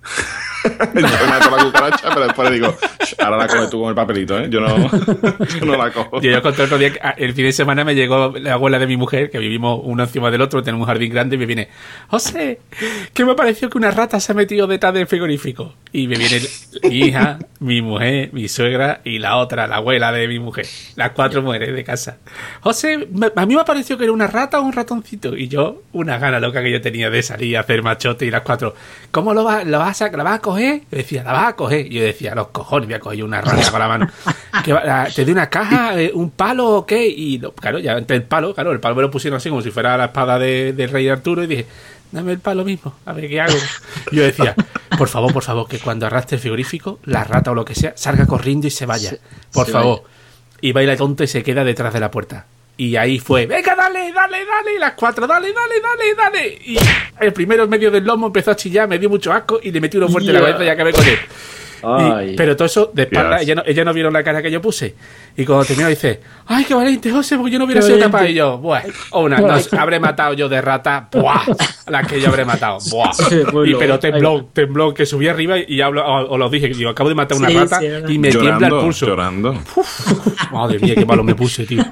[0.96, 3.96] yo a la cucaracha, pero después le digo, "Sh, ahora la coges tú con el
[3.96, 4.48] papelito, ¿eh?
[4.50, 4.76] Yo no,
[5.66, 6.22] yo la cojo.
[6.22, 8.98] Yo conté otro día ah, el fin de semana me llegó la abuela de mi
[8.98, 11.70] mujer, que vivimos uno encima del otro, tenemos un jardín grande, y me viene,
[12.08, 12.60] José,
[13.14, 15.74] que me pareció que una rata se ha metido detrás del frigorífico.
[15.92, 16.42] Y me viene
[16.84, 20.66] mi hija, mi mujer, mi suegra y la otra, la abuela de mi mujer.
[20.96, 22.18] Las cuatro mujeres de casa.
[22.62, 25.38] José, me- a mí me pareció que era una rata o un ratoncito.
[25.38, 28.42] Y yo, una gana loca que yo tenía de salir a hacer machote y las
[28.42, 28.76] cuatro,
[29.12, 30.40] ¿cómo lo vas, lo vas a, la vas?
[30.92, 31.86] Yo decía, la vas a coger.
[31.88, 34.10] Y yo decía, los cojones, voy a coger yo una rata con la mano.
[34.64, 37.08] ¿Que va- la- ¿Te doy una caja, eh, un palo o qué?
[37.08, 39.62] Y lo- claro, ya entre el palo, claro, el palo me lo pusieron así como
[39.62, 41.66] si fuera la espada de- del rey Arturo y dije,
[42.12, 43.58] dame el palo mismo, a ver qué hago.
[44.12, 44.56] Yo decía,
[44.98, 47.94] por favor, por favor, que cuando arrastre el frigorífico, la rata o lo que sea,
[47.96, 49.12] salga corriendo y se vaya.
[49.52, 50.04] Por se favor.
[50.62, 52.46] Y baila tonto y se queda detrás de la puerta.
[52.78, 56.60] Y ahí fue, venga, dale, dale, dale, y las cuatro, dale, dale, dale, dale.
[56.66, 56.78] Y
[57.22, 59.80] el primero en medio del lomo empezó a chillar, me dio mucho asco y le
[59.80, 61.18] metí uno fuerte en la cabeza y acabé con él.
[62.32, 64.60] Y- pero todo eso de espalda, ella no, ella no vieron la cara que yo
[64.60, 64.96] puse.
[65.38, 68.18] Y cuando terminó dice, ay, qué valiente, José, porque yo no hubiera Qué sido valiente.
[68.18, 68.30] capaz.
[68.30, 68.82] Y yo, buah,
[69.14, 71.44] una, no, habré matado yo de rata, buah,
[71.88, 73.12] la que yo habré matado, buah.
[73.52, 76.90] Pueblo, Y, pero tembló, tembló, que subí arriba y hablo, o- os lo dije, digo,
[76.90, 79.06] acabo de matar una Sí, rata sí, y me tiembla el llorando, pulso.
[79.06, 79.62] llorando.
[80.52, 81.86] Madre mía, qué malo me puse, tío.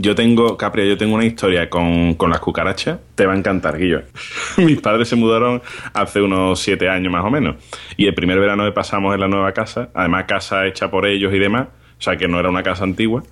[0.00, 2.98] Yo tengo, Capria, yo tengo una historia con, con las cucarachas.
[3.16, 4.02] Te va a encantar, Guillo.
[4.58, 5.60] Mis padres se mudaron
[5.92, 7.56] hace unos siete años más o menos.
[7.96, 11.34] Y el primer verano que pasamos en la nueva casa, además casa hecha por ellos
[11.34, 11.66] y demás,
[11.98, 13.24] o sea que no era una casa antigua,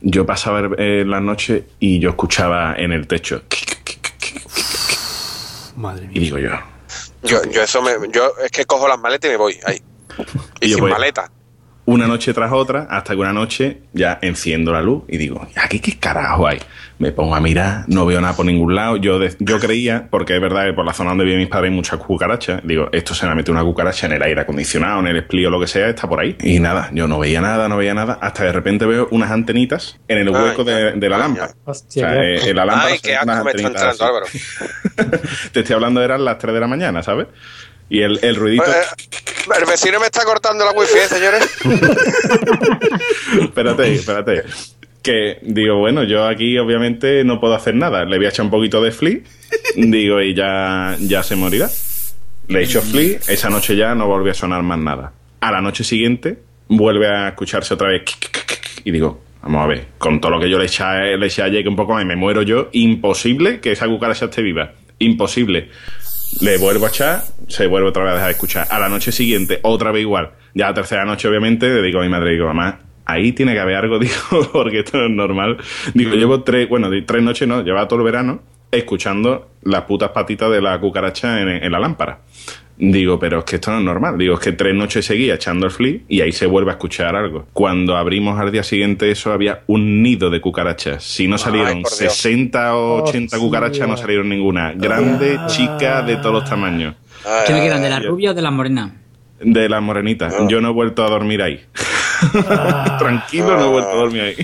[0.00, 3.42] yo pasaba eh, las noches y yo escuchaba en el techo.
[5.76, 6.20] Madre Y mía.
[6.20, 6.50] digo yo,
[7.22, 9.80] Yo, yo eso me, yo es que cojo las maletas y me voy ahí.
[10.60, 11.30] Y Y sin voy- maleta.
[11.90, 15.80] Una noche tras otra, hasta que una noche ya enciendo la luz y digo, ¿aquí
[15.80, 16.58] qué carajo hay?
[16.98, 18.96] Me pongo a mirar, no veo nada por ningún lado.
[18.98, 21.70] Yo, de- yo creía, porque es verdad que por la zona donde viven mis padres
[21.70, 25.06] hay muchas cucarachas, digo, esto se me mete una cucaracha en el aire acondicionado, en
[25.06, 26.36] el esplío, lo que sea, está por ahí.
[26.42, 29.98] Y nada, yo no veía nada, no veía nada, hasta de repente veo unas antenitas
[30.08, 31.52] en el hueco de, de la lámpara.
[31.64, 34.04] O Hostia, sea, eh, en la lámpara Ay, qué asco me está entrando.
[34.04, 34.26] Álvaro.
[35.52, 37.28] Te estoy hablando, eran las 3 de la mañana, ¿sabes?
[37.90, 38.64] Y el, el ruidito...
[38.64, 38.84] Eh,
[39.56, 41.58] el vecino me está cortando la wifi, ¿eh, señores.
[43.40, 44.44] espérate, espérate.
[45.02, 48.04] Que digo, bueno, yo aquí obviamente no puedo hacer nada.
[48.04, 49.20] Le voy a echar un poquito de flea,
[49.76, 51.70] digo, y ya, ya se morirá.
[52.48, 55.12] Le echo flea, esa noche ya no volvió a sonar más nada.
[55.40, 58.02] A la noche siguiente vuelve a escucharse otra vez.
[58.84, 61.62] Y digo, vamos a ver, con todo lo que yo le eché, le eché ayer,
[61.62, 64.72] que un poco más me muero yo, imposible que esa cucaracha esté viva.
[64.98, 65.70] Imposible.
[66.40, 68.66] Le vuelvo a echar, se vuelve otra vez a dejar de escuchar.
[68.70, 70.32] A la noche siguiente, otra vez igual.
[70.54, 73.60] Ya la tercera noche, obviamente, le digo a mi madre, digo, mamá, ahí tiene que
[73.60, 74.14] haber algo, digo,
[74.52, 75.56] porque esto no es normal.
[75.94, 80.50] Digo, llevo tres, bueno, tres noches no, llevaba todo el verano escuchando las putas patitas
[80.50, 82.20] de la cucaracha en, en la lámpara.
[82.80, 84.16] Digo, pero es que esto no es normal.
[84.16, 87.16] Digo, es que tres noches seguía echando el flea y ahí se vuelve a escuchar
[87.16, 87.46] algo.
[87.52, 91.02] Cuando abrimos al día siguiente eso, había un nido de cucarachas.
[91.02, 91.96] Si no salieron Dios.
[91.96, 93.38] 60 o 80 Hostia.
[93.40, 94.72] cucarachas, no salieron ninguna.
[94.76, 96.94] Grande, chica, de todos los tamaños.
[97.46, 97.82] ¿Qué me quedan?
[97.82, 98.94] ¿De la rubia o de la morena?
[99.40, 100.32] De las morenitas.
[100.48, 101.60] Yo no he vuelto a dormir ahí.
[102.98, 104.36] Tranquilo, no he vuelto a dormir ahí.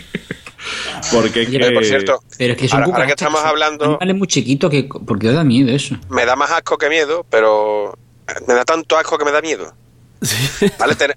[1.12, 1.70] Porque es Oye, que...
[1.72, 4.70] Por cierto, Pero es que son ahora, ahora que estamos son hablando, Animales muy chiquitos
[4.70, 5.96] que porque da miedo eso.
[6.08, 7.96] me da más asco que miedo, pero
[8.46, 9.74] me da tanto asco que me da miedo.
[10.78, 11.12] Vale, ten-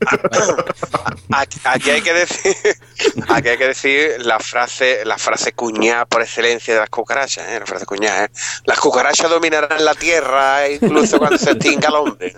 [1.63, 2.55] aquí hay que decir,
[3.29, 7.59] aquí hay que decir la frase, la frase cuñada por excelencia de las cucarachas, ¿eh?
[7.59, 8.29] la frase cuñada, ¿eh?
[8.65, 12.35] Las cucarachas dominarán la tierra incluso cuando se extinga el hombre.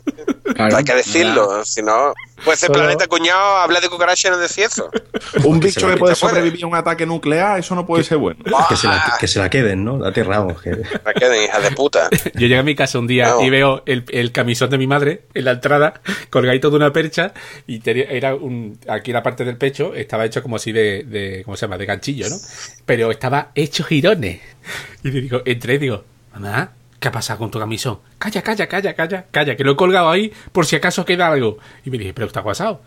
[0.55, 4.38] Claro, hay que decirlo, si no, pues el planeta cuñado habla de cucarachas y no
[4.38, 4.89] decir eso.
[5.43, 6.35] Un bicho que puede se puede.
[6.35, 8.39] sobrevivir a un ataque nuclear, eso no puede ser bueno.
[8.67, 9.97] Que se, la, que se la queden, ¿no?
[9.97, 10.62] La tierra, vamos.
[10.62, 10.71] Que...
[10.71, 12.09] Me queden hijas de puta.
[12.33, 13.41] Yo llegué a mi casa un día No.
[13.43, 17.33] y veo el, el camisón de mi madre en la entrada, colgadito de una percha,
[17.67, 21.43] y tenía- era un, aquí la parte del pecho estaba hecho como así de, de
[21.45, 21.77] ¿cómo se llama?
[21.77, 22.35] De ganchillo, ¿no?
[22.85, 24.39] Pero estaba hecho girones.
[25.03, 27.99] Y le digo, entré y digo, mamá, ¿qué ha pasado con tu camisón?
[28.17, 31.57] Calla, calla, calla, calla, calla, que lo he colgado ahí por si acaso queda algo.
[31.85, 32.81] Y me dije, ¿pero ha pasado?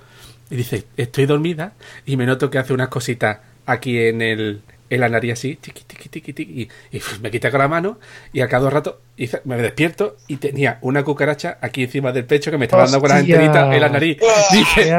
[0.51, 1.73] Y dice, estoy dormida
[2.05, 5.85] y me noto que hace unas cositas aquí en el en la nariz así, tiqui,
[5.85, 7.99] tiqui, tiqui, tiqui, y, y me quité con la mano
[8.31, 12.51] y a cada rato hice- me despierto y tenía una cucaracha aquí encima del pecho
[12.51, 14.19] que me estaba dando con las antenitas en la nariz.
[14.19, 14.95] ¡Qué Dice,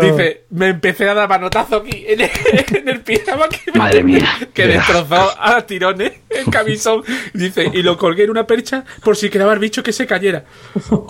[0.00, 2.30] dice, me empecé a dar manotazo aquí en el,
[2.76, 4.28] en el pijama que, me- Madre mía.
[4.52, 7.02] que destrozó a tirones el camisón.
[7.34, 10.44] Dice, y lo colgué en una percha por si quedaba el bicho que se cayera.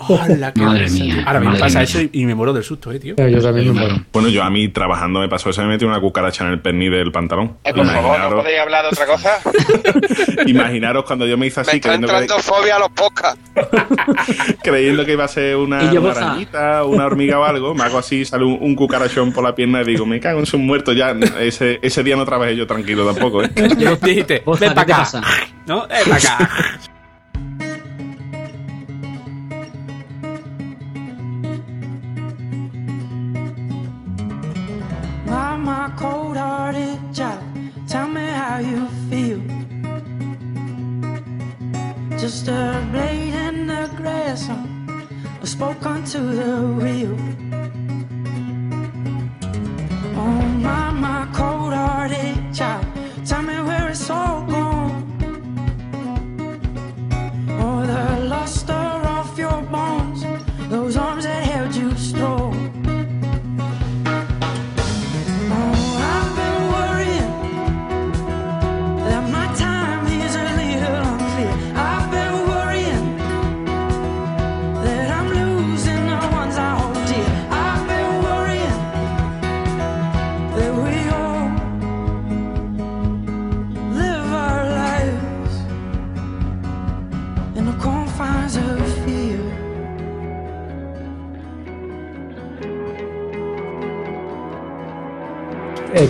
[0.09, 1.23] ¡Hala, qué Madre mía!
[1.25, 1.83] Ahora me madre pasa mía.
[1.83, 3.15] eso y, y me muero del susto, eh, tío.
[3.15, 4.05] Yo también me muero.
[4.13, 6.91] Bueno, yo a mí trabajando me pasó eso, me metí una cucaracha en el pernil
[6.91, 7.57] del pantalón.
[7.63, 9.39] Eh, por favor, ¿no Imaginaros, podéis hablar de otra cosa?
[10.45, 13.39] imaginaros cuando yo me hice Me así, está creyendo que, entrando fobia a los podcasts.
[14.63, 16.31] creyendo que iba a ser una, yo, Borja.
[16.31, 19.81] arañita, una hormiga o algo, me hago así, sale un, un cucarachón por la pierna
[19.81, 21.11] y digo, me cago en sus muertos ya.
[21.39, 23.49] Ese, ese día no trabajé yo tranquilo tampoco, ¿eh?
[24.01, 24.97] Dijiste, Borja, ven ¿qué para acá.
[24.97, 25.21] pasa?
[25.65, 25.87] ¿No?
[25.87, 26.79] Ven para acá.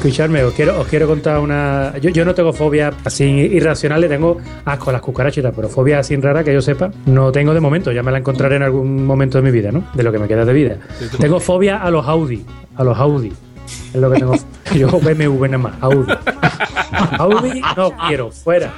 [0.02, 1.94] Escuchadme, os quiero, os quiero contar una.
[2.02, 6.16] Yo, yo no tengo fobia así irracionales, tengo asco a las cucarachitas, pero fobia así
[6.16, 7.92] rara que yo sepa, no tengo de momento.
[7.92, 9.84] Ya me la encontraré en algún momento de mi vida, ¿no?
[9.94, 10.78] De lo que me queda de vida.
[11.20, 12.44] Tengo fobia a los Audi,
[12.78, 13.32] a los Audi.
[13.94, 14.36] Es lo que tengo.
[14.76, 15.74] Yo BMW nada más.
[15.82, 16.14] Audi.
[17.18, 18.74] Audi no quiero, fuera.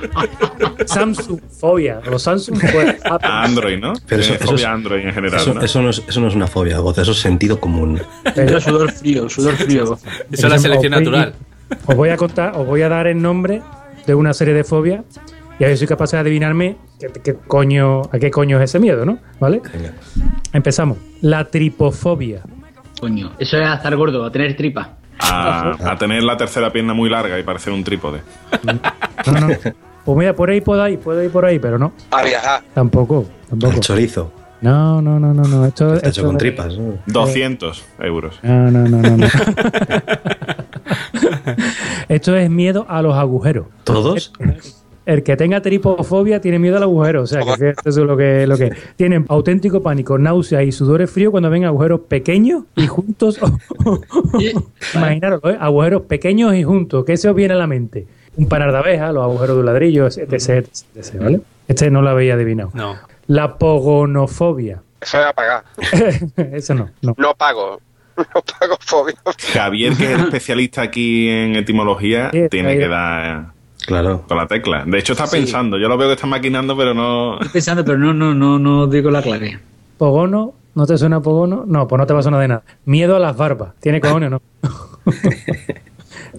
[0.86, 2.02] Samsung, fobia.
[2.10, 2.96] Los Samsung, fuera.
[3.06, 3.28] Apple.
[3.32, 3.94] A Android, ¿no?
[4.08, 5.62] Pero eso- Tiene eso fobia es- Android en general, Eso, ¿no?
[5.62, 8.02] eso no es, eso no es una fobia, Goza, eso es sentido común.
[8.50, 9.84] Yo sudor frío, sudor frío.
[10.32, 11.34] Eso es la selección Os voy- natural.
[11.86, 13.62] Os voy a contar, os voy a dar el nombre
[14.06, 15.04] de una serie de fobias
[15.60, 18.64] y a ver si soy capaz de adivinarme qué, qué coño, a qué coño es
[18.70, 19.20] ese miedo, ¿no?
[19.40, 19.62] ¿Vale?
[19.74, 19.94] Venga.
[20.52, 20.98] Empezamos.
[21.22, 22.42] La tripofobia.
[23.00, 24.92] Coño, eso es a estar gordo, a tener tripa.
[25.20, 28.22] A, a tener la tercera pierna muy larga y parecer un trípode.
[28.64, 29.48] No, no.
[30.06, 31.94] Pues mira, por ahí puedo ir, puedo ir por ahí, pero no.
[32.12, 32.62] A viajar.
[32.74, 33.74] Tampoco, tampoco.
[33.74, 34.34] El chorizo.
[34.62, 35.66] No, no, no, no, no.
[35.66, 36.78] Esto, Está hecho esto- con tripas.
[36.78, 36.96] ¿no?
[37.06, 38.40] 200 euros.
[38.44, 39.18] No, no, no, no.
[39.18, 39.28] no.
[42.10, 43.68] esto es miedo a los agujeros.
[43.84, 44.32] ¿Todos?
[45.06, 47.24] El que tenga tripofobia tiene miedo al agujero.
[47.24, 50.72] O sea, que fíjate eso es lo que, lo que tienen auténtico pánico, náuseas y
[50.72, 53.40] sudores fríos cuando ven agujeros pequeños y juntos.
[54.96, 55.58] Imaginaros, ¿eh?
[55.60, 57.04] agujeros pequeños y juntos.
[57.06, 58.08] ¿Qué se os viene a la mente?
[58.38, 61.42] Un panar de abejas, los agujeros de un ladrillo, etc, etc, etc, ¿vale?
[61.68, 62.72] Este no lo había adivinado.
[62.74, 62.96] No.
[63.28, 64.82] La pogonofobia.
[65.02, 65.64] Eso es apagar.
[66.54, 67.14] Eso no, no.
[67.18, 67.80] No pago.
[68.16, 69.16] No pago fobia.
[69.54, 73.53] Javier, que es el especialista aquí en etimología, Sí, tiene que dar
[73.86, 74.24] Claro.
[74.28, 74.84] con la tecla.
[74.86, 75.78] De hecho, está pensando.
[75.78, 77.34] Yo lo veo que está maquinando, pero no.
[77.34, 79.60] Estoy pensando, pero no, no, no, no digo la clave.
[79.98, 81.64] Pogono, ¿no te suena pogono?
[81.68, 82.64] No, pues no te va a sonar de nada.
[82.86, 83.74] Miedo a las barbas.
[83.80, 84.42] ¿Tiene cojones o no?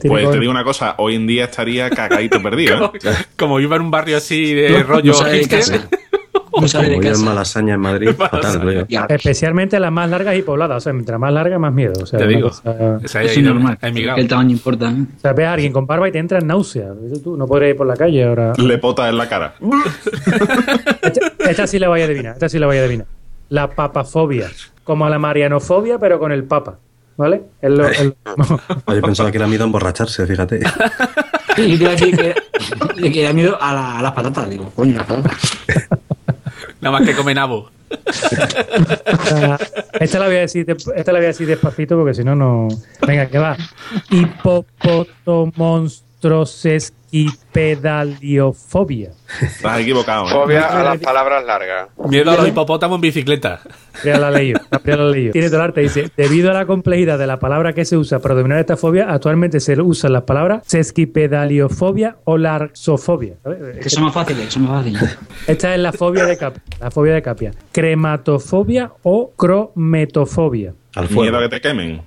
[0.07, 2.93] Pues te digo una cosa, hoy en día estaría cagadito perdido.
[2.95, 3.11] ¿eh?
[3.39, 5.89] Como iba en un barrio así de rollo No casa.
[6.61, 7.25] No sale de casa.
[7.25, 10.77] Malasaña en Madrid, fatal, Especialmente las más largas y pobladas.
[10.77, 11.93] O sea, mientras más larga, más miedo.
[12.03, 12.49] O sea, Te digo.
[12.49, 13.79] cosa- Esa es normal.
[13.83, 14.91] El tamaño importa.
[14.91, 15.05] ¿eh?
[15.17, 16.89] O sea, ves a alguien con barba y te entra en náusea.
[17.23, 18.53] Tú, no podré ir por la calle ahora.
[18.57, 19.55] Le pota en la cara.
[21.03, 22.35] Esta, esta sí la voy a adivinar.
[22.35, 23.07] Esta sí la voy a adivinar.
[23.51, 24.49] La papafobia.
[24.85, 26.79] Como la marianofobia, pero con el papa.
[27.17, 27.43] ¿Vale?
[27.63, 28.15] Es lo- es lo-
[28.95, 30.61] Yo pensaba que era miedo a emborracharse, fíjate.
[31.57, 34.51] Y yo te iba a decir que, que da miedo a, la- a las patatas.
[34.51, 35.59] Digo, coño, las patatas.
[36.85, 37.71] Nada más que come nabo.
[40.01, 42.35] esta, la voy a decir, de- esta la voy a decir despacito porque si no,
[42.35, 42.69] no.
[43.07, 43.57] Venga, que va.
[47.55, 49.11] Hipopotomonstrosesquipedaliofobia.
[49.41, 50.27] Estás equivocado.
[50.27, 50.31] ¿eh?
[50.31, 51.89] Fobia a las palabras largas.
[52.09, 53.61] Miedo a los hipopótamos en bicicleta.
[54.05, 54.53] Ya la leí,
[54.85, 55.31] ya la leí.
[55.31, 55.81] Tiene todo el arte.
[55.81, 59.11] Dice, debido a la complejidad de la palabra que se usa para dominar esta fobia,
[59.11, 63.35] actualmente se usan las palabras sesquipedaliofobia o larxofobia.
[63.43, 63.79] ¿sabes?
[63.79, 65.19] Que son más fáciles, son más fáciles.
[65.47, 66.63] Esta es la fobia de Capia.
[66.81, 67.53] La fobia de Capia.
[67.73, 70.75] Crematofobia o crometofobia.
[70.95, 71.37] Al Miedo fuego.
[71.39, 72.03] a que te quemen.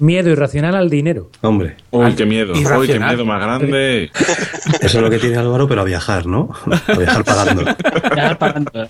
[0.00, 1.30] Miedo irracional al dinero.
[1.42, 2.54] Hombre, Uy, qué miedo.
[2.54, 4.10] Uy, qué miedo más grande.
[4.80, 6.50] eso es lo que tiene Álvaro, pero a viajar, ¿no?
[6.86, 7.64] A viajar pagando.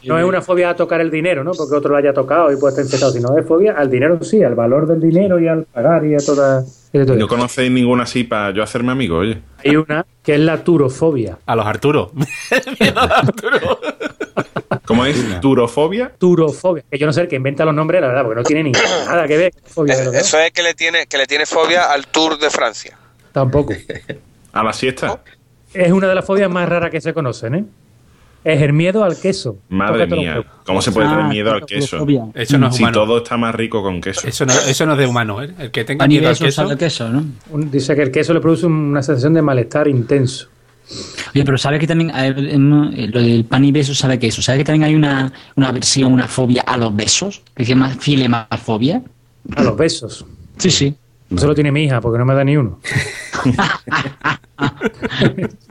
[0.05, 1.53] No es una fobia a tocar el dinero, ¿no?
[1.53, 4.43] Porque otro lo haya tocado y puede estar infectado, sino es fobia al dinero sí,
[4.43, 6.65] al valor del dinero y al pagar y a toda.
[6.93, 9.39] ¿No conocéis ninguna así para yo hacerme amigo, oye?
[9.65, 11.39] Hay una que es la turofobia.
[11.45, 12.11] A los Arturo.
[12.81, 13.81] Miedo a los Arturo.
[14.87, 15.41] ¿Cómo es?
[15.41, 16.13] ¿Turofobia?
[16.17, 16.85] Turofobia.
[16.91, 18.73] Que yo no sé el que inventa los nombres, la verdad, porque no tiene ni
[18.73, 20.15] nada que ver fobia demás.
[20.15, 22.97] Eso es que le tiene, que le tiene fobia al Tour de Francia.
[23.33, 23.75] Tampoco.
[24.53, 25.21] ¿A la siesta?
[25.77, 27.65] Es una de las fobias más raras que se conocen, ¿eh?
[28.45, 29.59] Es el miedo al queso.
[29.71, 30.45] Madre mía.
[30.65, 32.07] ¿Cómo se puede tener Ah, miedo al queso?
[32.35, 32.99] Eso no es Si humano.
[33.01, 34.29] todo está más rico con queso.
[34.29, 35.51] Eso no, eso no es de humano, ¿eh?
[35.59, 36.63] El que tenga A miedo al eso queso.
[36.63, 37.25] sabe queso, ¿no?
[37.51, 40.47] Un- Dice que el queso le produce una sensación de malestar intenso.
[41.35, 44.41] Oye, pero ¿sabes que también em, eh, lo del pan y besos sabe que eso?
[44.41, 47.43] ¿Sabes que también hay una, una versión, una fobia a los besos?
[47.57, 49.03] Que se llama filemafobia.
[49.57, 50.25] A los besos.
[50.57, 50.95] Sí, sí.
[51.35, 52.79] Eso lo tiene mi hija, porque no me da ni uno.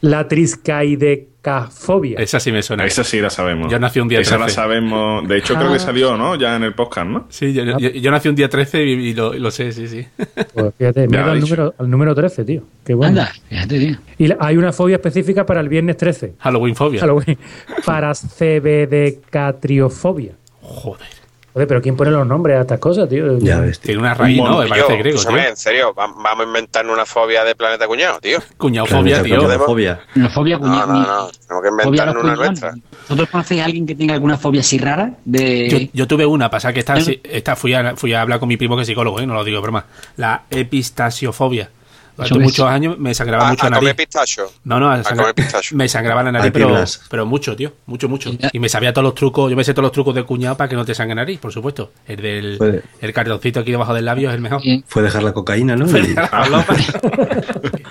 [0.00, 2.18] la triscaidecafobia.
[2.18, 2.84] Esa sí me suena.
[2.84, 3.70] Esa sí la sabemos.
[3.70, 4.54] Yo nací un día Esa la 13.
[4.56, 5.28] sabemos.
[5.28, 5.72] De hecho, creo Ah.
[5.74, 6.34] que salió, ¿no?
[6.36, 7.26] Ya en el podcast, ¿no?
[7.28, 9.86] Sí, yo, yo- yo nací un día 13 y, y lo, y lo sé, sí,
[9.88, 10.06] sí.
[10.54, 12.62] Pues fíjate, lo al número, al número 13, tío.
[12.84, 13.20] Qué bueno.
[13.20, 13.96] Anda, fíjate, tío.
[14.18, 16.34] Y la- hay una fobia específica para el viernes 13.
[16.38, 17.00] Halloween fobia.
[17.00, 17.36] Halloween.
[17.84, 20.32] Parascebedecatriofobia.
[20.60, 21.08] Joder.
[21.52, 23.38] Joder, pero ¿quién pone los nombres a estas cosas, tío?
[23.38, 23.78] Ya ves.
[23.78, 23.88] tío.
[23.88, 24.60] Tiene una raíz, ¿no?
[24.60, 25.36] Me parece griego, tío.
[25.36, 28.38] en serio, va- vamos a inventar una fobia de planeta cuñado, tío.
[28.56, 29.42] Cuñaofobia, Claro, tío.
[29.42, 30.00] mucha fobia.
[30.14, 30.86] La fobia No, cuñada.
[30.86, 31.30] no, no.
[31.30, 32.74] Tenemos que Fobia los una nuestra.
[33.02, 35.12] ¿Vosotros conocéis a alguien que tenga alguna fobia así rara?
[35.26, 35.68] De...
[35.68, 38.48] Yo, yo tuve una, pasa que esta, sí- esta fui, a, fui a hablar con
[38.48, 39.26] mi primo que es psicólogo, ¿eh?
[39.26, 39.84] no lo digo broma.
[40.16, 41.68] La epistasiofobia.
[42.16, 44.06] Durante muchos años me sangraba A, mucho a la comer nariz.
[44.06, 44.52] pistacho.
[44.64, 45.74] No, no, a sangra- comer pistacho.
[45.76, 47.72] me sangraba la nariz, pero, pero mucho, tío.
[47.86, 48.30] Mucho, mucho.
[48.52, 50.68] Y me sabía todos los trucos, yo me sé todos los trucos de cuñado para
[50.68, 51.92] que no te sangre la nariz, por supuesto.
[52.06, 52.82] El del Puede.
[53.00, 54.60] el cartoncito aquí debajo del labio es el mejor.
[54.86, 55.86] Fue dejar la cocaína, ¿no?
[55.98, 56.82] Y- Habló para-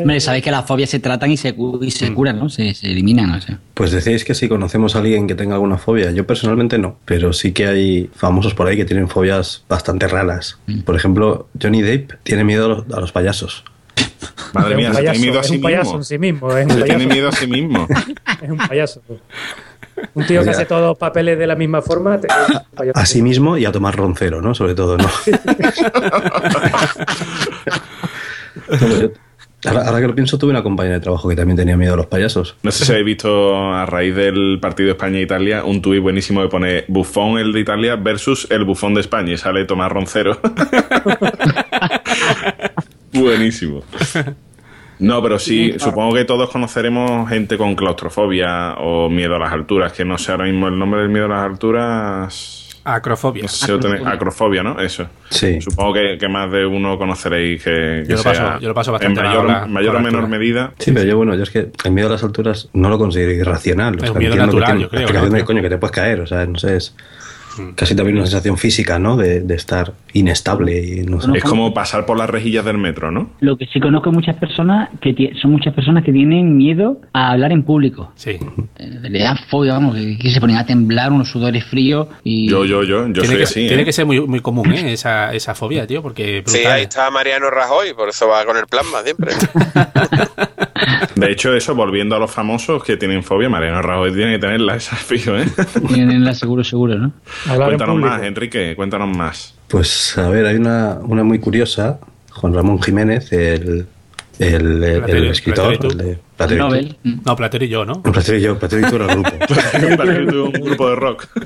[0.00, 2.48] Hombre, sabéis que las fobias se tratan y se, y se curan, ¿no?
[2.48, 3.58] Se, se eliminan, o sea.
[3.74, 6.10] Pues decíais que si conocemos a alguien que tenga alguna fobia.
[6.12, 10.58] Yo personalmente no, pero sí que hay famosos por ahí que tienen fobias bastante raras.
[10.84, 13.64] Por ejemplo, Johnny Depp tiene miedo a los, a los payasos.
[14.52, 15.96] Madre mía, se tiene payaso, miedo a es sí un payaso mismo.
[15.98, 16.56] en sí mismo.
[16.56, 17.14] Es un Se tiene payaso.
[17.14, 17.88] miedo a sí mismo.
[18.42, 19.00] Es un payaso.
[20.12, 22.20] Un tío que hace todos los papeles de la misma forma.
[22.20, 22.28] te-
[22.74, 22.98] payaso.
[22.98, 24.54] A sí mismo y a tomar roncero, ¿no?
[24.54, 25.08] Sobre todo, ¿no?
[28.68, 29.10] No, yo-
[29.70, 31.96] ahora, ahora que lo pienso, tuve una compañera de trabajo que también tenía miedo a
[31.96, 32.56] los payasos.
[32.62, 36.84] No sé si habéis visto a raíz del partido España-Italia un tuit buenísimo que pone
[36.88, 40.38] bufón el de Italia versus el bufón de España y sale Tomás Roncero.
[43.12, 43.82] buenísimo.
[44.98, 49.92] No, pero sí, supongo que todos conoceremos gente con claustrofobia o miedo a las alturas,
[49.92, 52.65] que no sé ahora mismo el nombre del miedo a las alturas.
[52.88, 53.42] Acrofobia.
[53.42, 54.80] No sé si lo tenéis- acrofobia, ¿no?
[54.80, 55.06] Eso.
[55.28, 55.60] Sí.
[55.60, 58.74] Supongo que, que más de uno conoceréis que, que Yo lo sea paso- yo lo
[58.74, 60.26] paso bastante en mayor, o menor altura.
[60.28, 60.72] medida.
[60.78, 63.32] Sí, pero yo, bueno, yo es que el miedo a las alturas no lo considero
[63.32, 63.96] irracional.
[64.02, 64.88] Es un miedo entiendo que natural, tiene yo
[65.28, 66.94] creo, coño que te puedes caer, o sea, no sé, es.
[67.74, 69.16] Casi también una sensación física, ¿no?
[69.16, 71.30] De, de estar inestable y no sé.
[71.34, 73.30] Es como pasar por las rejillas del metro, ¿no?
[73.40, 77.52] Lo que sí conozco muchas personas que son muchas personas que tienen miedo a hablar
[77.52, 78.12] en público.
[78.16, 78.38] Sí.
[78.78, 82.48] Eh, Le dan fobia, vamos, que, que se ponen a temblar, unos sudores fríos y...
[82.48, 83.66] Yo, yo, yo, yo tiene soy que, así.
[83.66, 83.84] tiene ¿eh?
[83.84, 84.92] que ser muy, muy común, ¿eh?
[84.92, 88.66] Esa, esa fobia, tío, porque Sí, ahí está Mariano Rajoy, por eso va con el
[88.66, 89.32] plasma siempre.
[91.14, 94.76] De hecho, eso, volviendo a los famosos que tienen fobia, Mariano Rajoy tiene que tenerla,
[94.76, 95.46] esa fijo, ¿eh?
[95.88, 97.12] Tienen la seguro, seguro, ¿no?
[97.48, 99.54] Hablar cuéntanos más, Enrique, cuéntanos más.
[99.68, 101.98] Pues a ver, hay una, una muy curiosa,
[102.30, 103.86] Juan Ramón Jiménez, el,
[104.38, 105.88] el, el Platero- escritor, Platero y tú.
[105.88, 106.64] el de Platero y tú.
[106.68, 106.96] Nobel.
[107.24, 108.02] No, Platero y yo, ¿no?
[108.02, 109.30] Platero y yo, Platero y tú era el grupo.
[109.96, 111.26] Parece que tuvo un grupo de rock.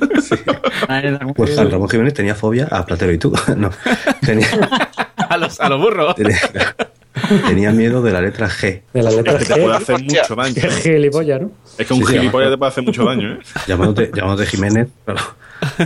[1.36, 3.32] Pues Juan Ramón Jiménez tenía fobia a Platero y tú.
[3.56, 3.70] No,
[4.24, 4.48] tenía,
[5.16, 6.14] a, los, a los burros.
[6.16, 6.36] tenía,
[7.46, 8.82] tenía miedo de la letra G.
[8.92, 9.76] De la letra Es que te puede G.
[9.76, 10.22] hacer Hostia.
[10.22, 10.54] mucho daño.
[10.54, 11.50] Que gilipollas, ¿no?
[11.78, 13.38] Es que un Sí, sí, gilipollas te puede hacer mucho daño, ¿eh?
[13.66, 15.20] llamándote, llamándote Jiménez, claro.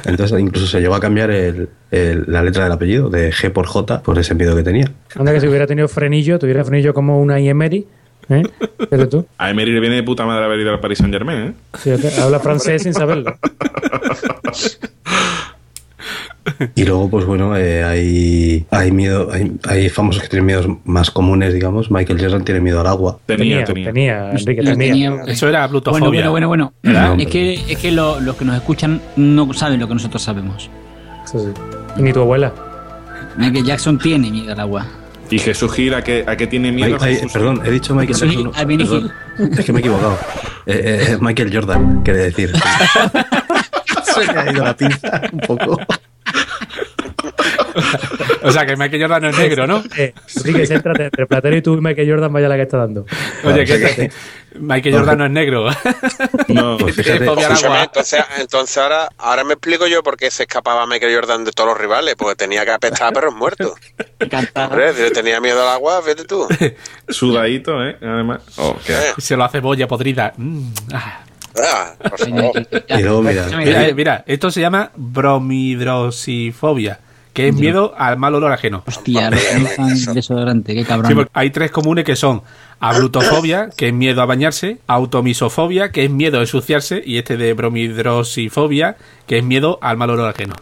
[0.04, 3.66] Entonces incluso se llegó a cambiar el- el- la letra del apellido de G por
[3.66, 4.90] J por ese miedo que tenía.
[5.16, 7.84] Anda que si hubiera tenido frenillo, tuviera frenillo como una Emery.
[8.30, 8.42] ¿eh?
[8.88, 11.48] Pero tú, A Emery le viene de puta madre haber ido al Paris Saint Germain,
[11.48, 11.52] ¿eh?
[11.76, 13.36] fíjate, habla francés sin saberlo.
[16.74, 21.10] Y luego, pues bueno, eh, hay, hay miedo, hay, hay famosos que tienen miedos más
[21.10, 21.90] comunes, digamos.
[21.90, 23.18] Michael Jordan tiene miedo al agua.
[23.26, 23.84] Tenía, Tenía, tenía.
[23.92, 24.92] tenía, Enrique, Lo tenía.
[25.10, 26.08] tenía- Eso era Bueno, blutofobia.
[26.28, 26.72] bueno, bueno, bueno.
[26.82, 27.20] ¿Verdad?
[27.20, 30.68] Es que, es que lo- los que nos escuchan no saben lo que nosotros sabemos.
[31.24, 31.46] Sí, sí.
[31.98, 32.52] Y ni tu abuela.
[33.38, 34.86] Michael Jackson tiene miedo al agua.
[35.30, 36.98] ¿Y Jesús Gil a qué, a qué tiene miedo?
[37.00, 38.44] Ay, ay, perdón, he dicho Michael Jackson.
[38.44, 40.18] no, es que me he equivocado.
[40.66, 42.50] Eh, eh, es Michael Jordan, quiere decir.
[44.04, 45.78] Se me ha ido la pinza un poco.
[48.42, 49.82] O sea, que Michael Jordan no es negro, ¿no?
[49.96, 53.06] Eh, Enrique, céntrate entre Platero y tú y Michael Jordan, vaya la que está dando.
[53.44, 54.10] Oye, que
[54.58, 55.68] Michael Jordan no es negro.
[56.48, 61.14] No, Pues fíjate, entonces, entonces ahora, ahora me explico yo por qué se escapaba Michael
[61.14, 63.72] Jordan de todos los rivales, porque tenía que apestar a perros muertos.
[64.54, 66.46] Hombre, tenía miedo al agua, vete tú.
[67.08, 67.96] sudadito, ¿eh?
[68.00, 68.42] Además.
[68.56, 69.20] Oh, qué asco.
[69.20, 70.32] Se lo hace bolla podrida.
[70.36, 71.20] Mm, ah.
[71.56, 72.66] Ah, por favor.
[72.88, 76.98] Y luego, mira, Mira, eh, mira, esto se llama bromidrosifobia,
[77.34, 78.82] que es miedo al mal olor ajeno.
[78.86, 79.30] Hostia,
[80.14, 81.12] desodorante, qué cabrón.
[81.12, 82.40] Sí, hay tres comunes que son
[82.80, 87.52] abrutofobia, que es miedo a bañarse, automisofobia, que es miedo a ensuciarse, y este de
[87.54, 90.54] bromidrosifobia, que es miedo al mal olor ajeno.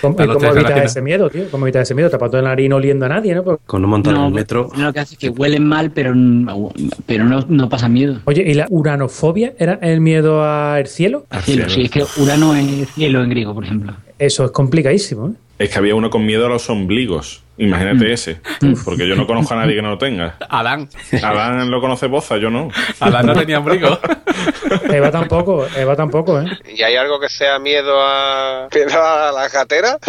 [0.00, 1.50] ¿Cómo, cómo evitas ese miedo, tío?
[1.50, 2.08] ¿Cómo evitas ese miedo?
[2.08, 3.42] Tapando la nariz no oliendo a nadie, ¿no?
[3.42, 4.70] Porque- con no montar en no, el metro.
[4.76, 6.70] lo que hace es que huelen mal, pero, no-
[7.04, 8.20] pero no, no pasa miedo.
[8.26, 11.26] Oye, ¿y la uranofobia era el miedo al cielo?
[11.30, 13.92] Al cielo, sí, es que Urano es cielo en griego, por ejemplo.
[14.20, 15.32] Eso es complicadísimo, ¿eh?
[15.58, 17.42] Es que había uno con miedo a los ombligos.
[17.56, 18.40] Imagínate ese.
[18.84, 20.36] Porque yo no conozco a nadie que no lo tenga.
[20.48, 20.88] Adán.
[21.20, 22.68] Adán lo conoce Boza, yo no.
[23.00, 23.98] Adán no tenía ombligo.
[24.90, 26.46] Eva tampoco, Eva tampoco, ¿eh?
[26.72, 29.98] ¿Y hay algo que sea miedo a, miedo a la gatera?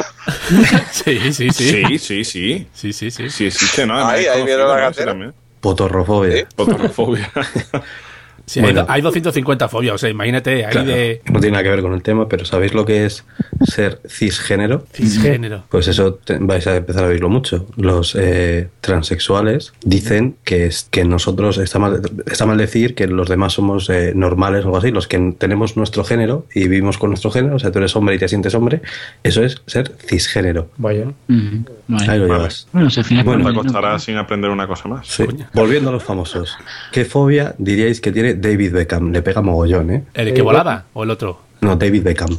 [0.91, 1.83] Sí, sí, sí.
[1.85, 2.67] Sí, sí, sí.
[2.73, 3.29] Sí, sí, sí.
[3.29, 3.93] Sí existe, ¿no?
[3.93, 5.33] Además Ay, es ahí viene la gatera.
[5.61, 6.37] Potorrofobia.
[6.37, 6.45] ¿Sí?
[6.55, 7.31] Potorrofobia.
[8.49, 8.79] Sí, Bueno.
[8.81, 11.69] hay, do- hay 250 fobias, o sea, imagínate, ahí Claro, de No tiene nada que
[11.69, 13.23] ver con el tema, pero ¿sabéis lo que es
[13.63, 14.85] ser cisgénero?
[14.91, 15.65] cisgénero.
[15.69, 17.67] Pues eso te- vais a empezar a oírlo mucho.
[17.77, 23.29] Los eh, transexuales dicen que, es, que nosotros, está mal, está mal decir que los
[23.29, 27.11] demás somos eh, normales o algo así, los que tenemos nuestro género y vivimos con
[27.11, 28.81] nuestro género, o sea, tú eres hombre y te sientes hombre,
[29.21, 30.69] eso es ser cisgénero.
[30.77, 31.03] Vaya.
[31.03, 32.11] Ujú, vale.
[32.11, 32.39] Ahí lo Vale.
[32.39, 32.67] llevas.
[32.73, 35.07] Bueno, final Bueno, Te costará sin aprender una cosa más.
[35.07, 35.23] Sí.
[35.53, 36.57] Volviendo a los famosos.
[36.91, 39.11] ¿Qué fobia diríais que tiene David Beckham?
[39.11, 40.03] Le pega mogollón, ¿eh?
[40.13, 41.41] ¿El que volaba o el otro?
[41.61, 42.29] No, David Beckham.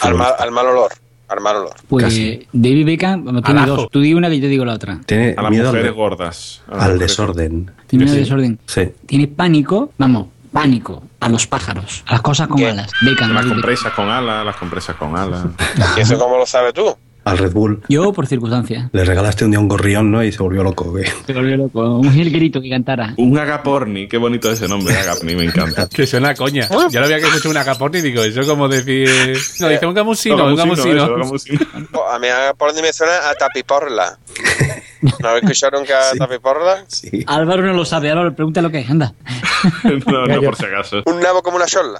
[0.00, 0.90] Al mal, al mal olor.
[1.28, 1.74] al mal olor.
[1.88, 2.46] Pues Casi.
[2.52, 3.88] David Beckham bueno, tiene Al dos.
[3.90, 5.00] Tú di una que yo te digo la otra.
[5.06, 6.62] Tiene A las miedo mujeres al, gordas.
[6.68, 7.70] a al mujeres- desorden.
[7.86, 8.16] Tiene un Sí.
[8.18, 8.58] desorden.
[8.66, 8.92] Sí.
[9.06, 12.68] Tiene pánico, vamos, pánico a los pájaros, a las cosas con ¿Qué?
[12.70, 12.90] alas.
[13.02, 15.44] Beckham, Las compresas con alas, las compresas con alas.
[15.96, 16.94] ¿Y eso cómo lo sabes tú?
[17.26, 17.82] Al Red Bull.
[17.88, 18.88] Yo por circunstancias.
[18.92, 20.22] Le regalaste un día un gorrión, ¿no?
[20.22, 20.94] Y se volvió loco.
[20.94, 21.10] ¿qué?
[21.26, 21.96] Se volvió loco.
[21.98, 23.14] Un jilguerito que cantara.
[23.16, 25.88] Un agaporni, qué bonito ese nombre, agaporni, me encanta.
[25.96, 26.68] Que suena a coña.
[26.90, 29.08] Ya lo había que escuchar una caporni y digo, eso es como decir.
[29.58, 31.04] No, dice un gamusino, un gamusino.
[31.04, 31.60] eso, gamusino.
[32.12, 34.18] A mí a- por donde me suena a tapiporla.
[35.20, 36.84] ¿No habéis escuchado nunca a tapiporla?
[36.86, 37.24] Sí.
[37.26, 39.12] Álvaro no lo sabe, Álvaro, pregunta lo que es, anda.
[40.06, 41.02] No, no, por si acaso.
[41.06, 41.98] Un nabo como una cholla.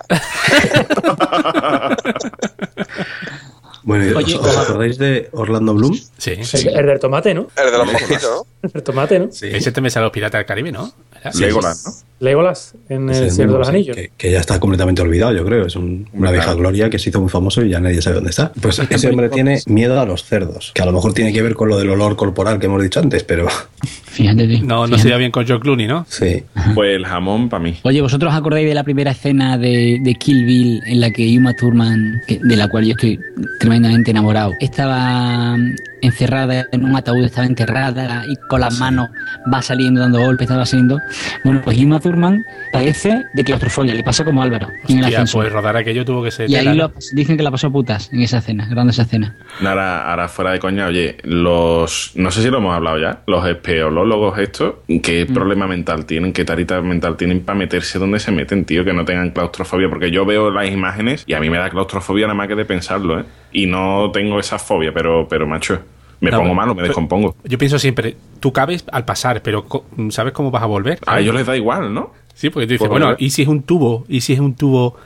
[3.86, 5.94] Bueno, ¿y Oye, ¿os, os acordáis de Orlando Bloom?
[6.18, 6.68] Sí, El, sí.
[6.68, 7.46] el del tomate, ¿no?
[7.56, 8.46] El de los mosquitos, ¿no?
[8.62, 9.28] El del tomate, ¿no?
[9.30, 9.46] Sí.
[9.50, 10.92] Ese te me sale los piratas del Caribe, ¿no?
[11.34, 11.92] Legolas, ¿no?
[12.18, 13.96] Legolas en Es el el Señor de los Anillos.
[13.96, 15.66] Que, que ya está completamente olvidado, yo creo.
[15.66, 16.60] Es un- una vieja Claro.
[16.60, 18.52] gloria que se hizo muy famoso y ya nadie sabe dónde está.
[18.60, 21.54] Pues ese hombre tiene miedo a los cerdos, que a lo mejor tiene que ver
[21.54, 23.46] con lo del olor corporal que hemos dicho antes, pero
[24.06, 24.60] Fíjate, tío.
[24.64, 25.10] No, no Fíjate.
[25.10, 26.06] se bien con Joe Clooney, ¿no?
[26.08, 26.42] sí.
[26.74, 27.76] Pues el jamón para mí.
[27.82, 31.36] Oye, ¿vosotros os acordáis de la primera escena de, de Kill Bill en la que
[31.38, 33.20] Uma Thurman, que- de la cual yo estoy
[33.60, 39.08] tremendamente enamorado, estaba mm, encerrada en un ataúd, estaba enterrada y con las manos
[39.52, 40.98] va saliendo, dando golpes, estaba saliendo?
[41.44, 45.18] Bueno, pues Uma Thurman padece de claustrofobia, le pasa como a Álvaro en el Hostia,
[45.18, 45.42] ascensor.
[45.42, 46.48] pues rodar aquello tuvo que ser.
[46.48, 49.36] y ahí lo- dicen que la pasó putas en esa escena, grabando esa escena.
[49.64, 52.12] Ahora, ahora fuera de coña, oye, los.
[52.14, 53.20] No sé si lo hemos hablado ya.
[53.26, 56.32] Los espeolólogos, estos, ¿qué problema mental tienen?
[56.32, 58.84] ¿Qué tarita mental tienen para meterse donde se meten, tío?
[58.84, 59.88] Que no tengan claustrofobia.
[59.88, 62.64] Porque yo veo las imágenes y a mí me da claustrofobia nada más que de
[62.64, 63.24] pensarlo, ¿eh?
[63.52, 65.80] Y no tengo esa fobia, pero, pero macho,
[66.20, 67.36] me No, pongo malo, me descompongo.
[67.44, 69.66] Yo pienso siempre, tú cabes al pasar, pero
[70.10, 70.98] ¿sabes cómo vas a volver?
[71.06, 72.12] A ellos les da igual, ¿no?
[72.34, 73.22] Sí, porque tú dices, bueno, volver.
[73.22, 74.04] ¿y si es un tubo?
[74.08, 74.96] ¿Y si es un tubo?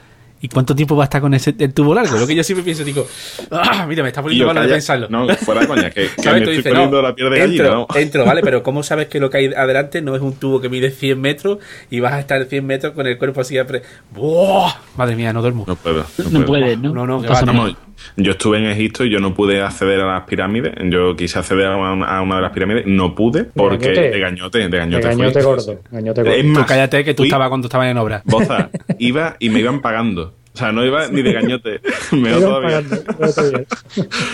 [0.43, 2.17] ¿Y cuánto tiempo va a estar con ese el tubo largo?
[2.17, 3.05] Lo que yo siempre pienso, digo,
[3.51, 5.07] ah, mira, me está poniendo malo de pensarlo.
[5.07, 7.63] No, fuera de coña, que, que me estoy dices, poniendo no, la piel de gallina,
[7.63, 7.87] entro, ¿no?
[7.99, 8.41] entro, ¿vale?
[8.41, 11.21] Pero ¿cómo sabes que lo que hay adelante no es un tubo que mide 100
[11.21, 11.59] metros
[11.91, 13.83] y vas a estar 100 metros con el cuerpo así siempre?
[14.15, 14.73] ¡Buah!
[14.97, 15.63] Madre mía, no duermo.
[15.67, 16.05] No puedo.
[16.17, 16.45] No, No puedo.
[16.47, 16.91] puedes, ¿no?
[16.91, 17.77] No, no, que va, nada.
[18.17, 20.73] Yo estuve en Egipto y yo no pude acceder a las pirámides.
[20.89, 24.09] Yo quise acceder a una, a una de las pirámides, no pude porque gañote?
[24.11, 25.79] de gañote, de De gañote, gordo.
[25.91, 26.35] Gañote gordo.
[26.35, 28.21] Es Tú más, cállate que tú estabas cuando estabas en obra.
[28.25, 30.35] Boza, iba y me iban pagando.
[30.53, 31.79] O sea, no iba ni de gañote.
[32.11, 32.81] Me todavía.
[32.81, 33.63] pagando.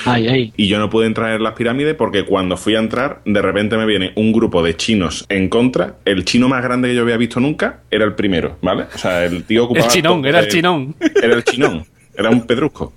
[0.05, 0.53] Ay, ay.
[0.57, 3.78] Y yo no pude entrar en las pirámides porque cuando fui a entrar, de repente
[3.78, 5.97] me viene un grupo de chinos en contra.
[6.05, 8.86] El chino más grande que yo había visto nunca era el primero, ¿vale?
[8.95, 9.86] O sea, el tío ocupaba.
[9.86, 10.95] El chinón, todo- era el chinón.
[11.22, 11.86] Era el chinón.
[12.18, 12.93] Era un pedrusco,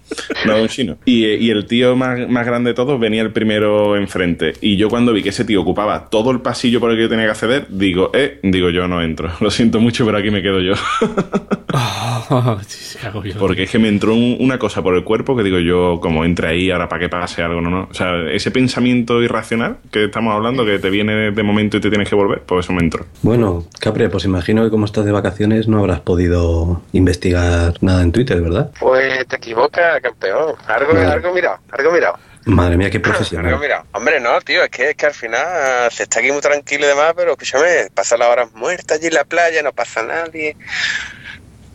[0.46, 0.96] no un chino.
[1.04, 4.54] Y, el tío más, más grande de todos venía el primero enfrente.
[4.62, 7.08] Y yo cuando vi que ese tío ocupaba todo el pasillo por el que yo
[7.10, 9.30] tenía que acceder, digo, eh, digo yo no entro.
[9.40, 10.72] Lo siento mucho, pero aquí me quedo yo.
[13.38, 16.24] Porque es que me entró un- una cosa por el cuerpo que digo yo, como
[16.24, 17.88] entra ahí, ahora para que pase algo, no, no.
[17.90, 21.90] O sea, ese pensamiento irracional que estamos hablando, que te viene de momento y te
[21.90, 23.06] tienes que volver, pues eso me entró.
[23.22, 28.12] Bueno, Capri, pues imagino que como estás de vacaciones no habrás podido investigar nada en
[28.12, 28.70] Twitter, ¿verdad?
[28.78, 30.54] Pues te equivocas, campeón.
[30.66, 31.06] Algo, Vale.
[31.06, 32.14] algo mirado, algo mirado.
[32.46, 33.52] Madre mía, qué profesional.
[33.92, 36.88] Hombre, no, tío, es que, es que al final se está aquí muy tranquilo y
[36.88, 40.56] demás, pero escúchame, pasa las horas muertas allí en la playa, no pasa nadie.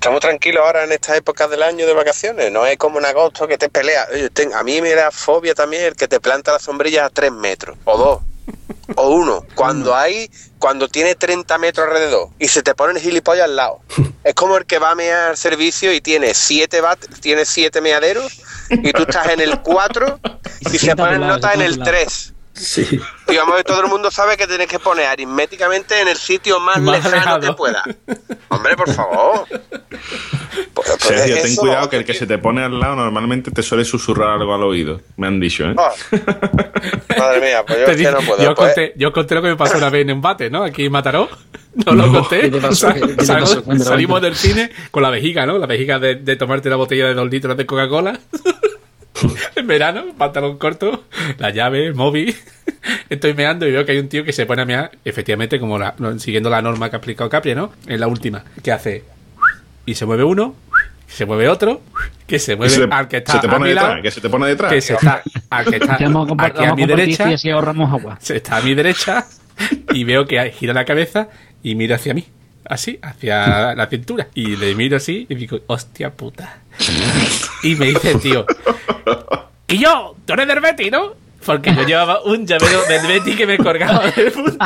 [0.06, 3.48] Estamos tranquilos ahora en estas épocas del año de vacaciones, no es como en agosto
[3.48, 3.72] que te.
[4.14, 7.10] Oye, ten- a mí me da fobia también el que te planta la sombrilla a
[7.10, 8.20] tres metros, o dos,
[8.98, 9.44] o uno.
[9.56, 10.30] Cuando hay,
[10.60, 13.80] cuando tiene 30 metros alrededor y se te pone el gilipollas al lado.
[14.24, 17.82] Es como el que va a mear al servicio y tiene siete, bat tiene siete
[17.82, 20.20] meaderos y tú estás en el 4
[20.62, 21.92] y se tu ponen lado, nota se en el tu lado.
[21.92, 22.34] 3.
[22.56, 23.00] Sí.
[23.28, 26.80] Digamos que todo el mundo sabe que tienes que poner aritméticamente en el sitio más,
[26.82, 27.40] Más lejano alejado.
[27.42, 27.84] que pueda.
[28.48, 29.46] Hombre, por favor.
[29.50, 33.52] Pues, pues, Sergio, ten eso- cuidado que el que se te pone al lado normalmente
[33.52, 35.02] te suele susurrar algo al oído.
[35.18, 35.76] Me han dicho, ¿eh?
[35.78, 35.92] Ah,
[37.18, 38.42] madre mía, pues yo Te es que dije- no puedo.
[38.44, 38.68] yo, pues.
[38.74, 40.64] conté, yo conté lo que me pasó una vez en embate, ¿no?
[40.64, 41.30] Aquí en Mataró.
[41.86, 42.20] No lo No.
[42.22, 42.40] conté.
[42.40, 42.88] ¿Qué te pasó?
[43.84, 45.58] Salimos del cine con la vejiga, ¿no?
[45.58, 48.18] La vejiga de, de tomarte una botella de dos litros de Coca-Cola.
[49.56, 51.06] en verano, pantalón corto,
[51.38, 52.36] la llave, el móvil.
[53.10, 55.78] Estoy meando y veo que hay un tío que se pone a mear, efectivamente, como
[55.78, 57.74] la, no, siguiendo la norma que ha aplicado Capri, ¿no?
[57.88, 59.04] En la última, que hace.
[59.86, 60.56] Y se mueve uno,
[61.08, 61.82] se mueve otro,
[62.28, 64.22] que se mueve se, al que está se te a pone lado, detrás, que se
[64.22, 64.74] te pone detrás.
[64.74, 67.92] que se está, al que está a aquí a a mi derecha, y así ahorramos
[67.92, 68.18] agua.
[68.22, 69.26] se está a mi derecha
[69.94, 71.30] y veo que gira la cabeza
[71.64, 72.26] y mira hacia mí,
[72.66, 74.28] así, hacia la cintura.
[74.34, 76.60] Y le miro así y digo, hostia puta.
[77.66, 78.46] Y me dice, tío,
[79.68, 81.14] y yo, tú eres del ¿no?
[81.44, 84.66] Porque yo llevaba un llavero del Betty que me colgaba del punto.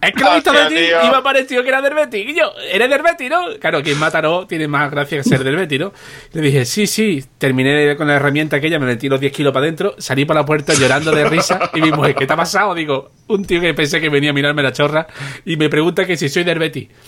[0.00, 1.04] Es que lo he visto Betty tío.
[1.04, 2.18] y me ha parecido que era del Betty.
[2.18, 3.42] Y yo, ¿eres del Betty, no?
[3.60, 5.92] Claro, quien mata no tiene más gracia que ser del Betty, ¿no?
[6.32, 7.24] Le dije, sí, sí.
[7.38, 10.44] Terminé con la herramienta aquella, me metí los 10 kilos para adentro, salí por la
[10.44, 12.74] puerta llorando de risa y mi mujer, ¿qué te ha pasado?
[12.74, 15.06] Digo, un tío que pensé que venía a mirarme la chorra
[15.44, 16.88] y me pregunta que si soy del Betty.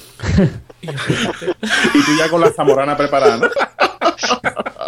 [0.82, 0.88] Y
[2.04, 3.48] tú ya con la zamorana preparada, ¿no?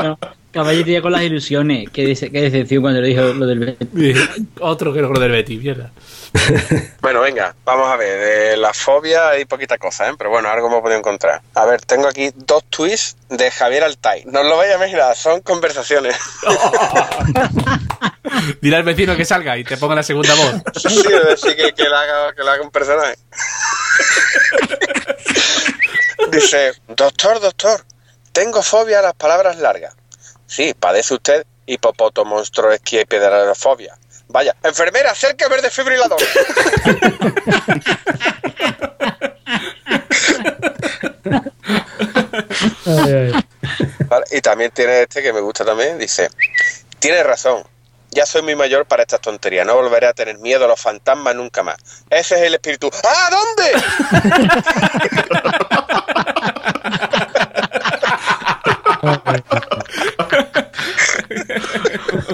[0.03, 0.19] No,
[0.51, 1.89] Caballero ya con las ilusiones.
[1.91, 3.89] Qué, dece- qué decepción cuando le dijo lo del Betis.
[3.95, 4.29] Y dije,
[4.61, 5.91] Otro que no lo del Betty, mierda.
[7.01, 8.21] Bueno, venga, vamos a ver.
[8.51, 10.13] De la fobia hay poquita cosa, ¿eh?
[10.19, 11.41] Pero bueno, algo me he podido encontrar.
[11.55, 14.25] A ver, tengo aquí dos tweets de Javier Altay.
[14.27, 16.15] No os lo vayáis a imaginar, son conversaciones.
[18.61, 20.55] Dile al vecino que salga y te ponga la segunda voz.
[20.77, 23.15] Sí, decir, que, que, le haga, que le haga un personaje.
[26.31, 27.81] Dice, doctor, doctor,
[28.39, 29.95] tengo fobia a las palabras largas.
[30.47, 33.99] Sí, padece usted hipopotomonstruoesquiepedalofobia.
[34.29, 36.21] Vaya, enfermera, acérqueme el desfibrilador.
[42.87, 43.33] Ay, ay.
[44.07, 46.31] Vale, Y también tiene este que me gusta también, dice,
[47.01, 47.65] tiene razón,
[48.11, 51.35] ya soy muy mayor para estas tonterías, no volveré a tener miedo a los fantasmas
[51.35, 51.77] nunca más.
[52.09, 52.89] Ese es el espíritu.
[53.05, 53.73] ¡Ah, dónde!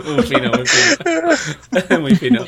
[0.05, 1.29] Muy fino, muy fino.
[2.01, 2.47] Muy fino.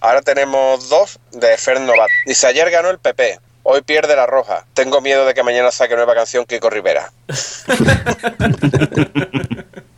[0.00, 2.08] Ahora tenemos dos de Fer Novat.
[2.26, 4.64] Dice, ayer ganó el PP, hoy pierde la roja.
[4.74, 7.12] Tengo miedo de que mañana saque nueva canción Kiko Rivera.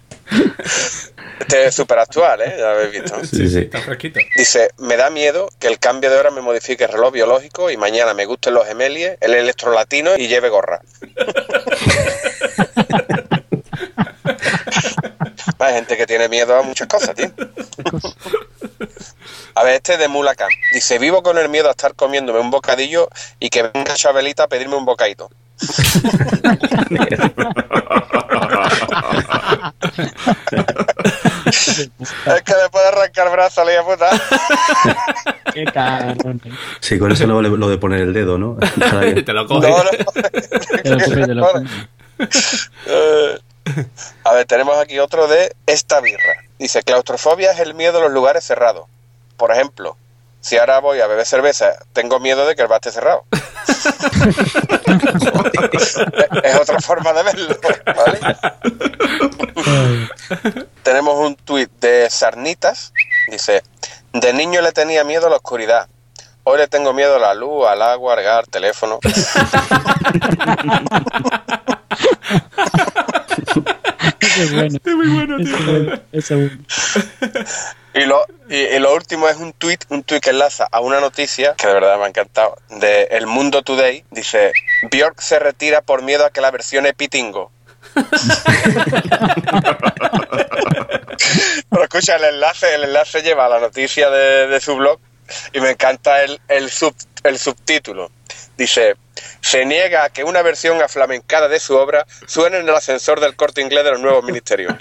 [1.40, 2.54] Este es súper actual, ¿eh?
[2.56, 3.24] Ya lo habéis visto.
[3.24, 3.58] Sí, sí.
[3.58, 4.20] Está fresquito.
[4.36, 7.76] Dice, me da miedo que el cambio de hora me modifique el reloj biológico y
[7.76, 10.80] mañana me gusten los gemelies, el electrolatino y lleve gorra.
[15.58, 17.30] Hay gente que tiene miedo a muchas cosas, tío.
[19.54, 20.50] A ver, este es de Mulacán.
[20.72, 23.08] Dice, vivo con el miedo a estar comiéndome un bocadillo
[23.38, 25.30] y que venga Chabelita a pedirme un bocadito.
[31.46, 34.10] Es que le puede arrancar el brazo hija puta.
[35.54, 36.40] Qué cabrón.
[36.80, 38.56] Sí, con eso lo, lo de poner el dedo, ¿no?
[39.24, 39.68] Te lo coge.
[39.70, 39.90] No, no.
[39.90, 41.64] Te lo coge, te lo coge.
[42.86, 43.38] Eh,
[44.24, 46.34] A ver, tenemos aquí otro de esta birra.
[46.58, 48.86] Dice, claustrofobia es el miedo a los lugares cerrados.
[49.36, 49.96] Por ejemplo,
[50.40, 53.24] si ahora voy a beber cerveza, tengo miedo de que el bar esté cerrado.
[56.42, 57.56] es otra forma de verlo,
[57.86, 58.18] ¿vale?
[60.82, 62.92] Tenemos un tuit de Sarnitas.
[63.28, 63.62] Dice,
[64.12, 65.88] de niño le tenía miedo a la oscuridad.
[66.44, 68.98] Hoy le tengo miedo a la luz, al agua, al gas, al teléfono.
[74.22, 74.78] Es bueno.
[74.86, 76.00] Es bueno.
[76.12, 76.58] Ese es bueno.
[77.94, 81.00] Y lo, y, y lo último es un tuit, un tuit que enlaza a una
[81.00, 84.04] noticia que de verdad me ha encantado, de El Mundo Today.
[84.10, 84.52] Dice,
[84.90, 87.50] Bjork se retira por miedo a que la versión Pitingo.
[91.70, 94.98] Pero escucha, el enlace, el enlace lleva a la noticia de, de su blog
[95.52, 96.94] y me encanta el, el, sub,
[97.24, 98.10] el subtítulo.
[98.56, 98.96] Dice,
[99.40, 103.36] se niega a que una versión aflamencada de su obra suene en el ascensor del
[103.36, 104.74] corte inglés de los nuevos ministerios.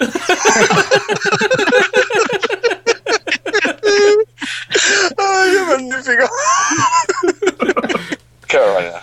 [5.18, 6.28] ¡Ay, qué magnífico!
[8.48, 9.02] ¡Qué barbaridad!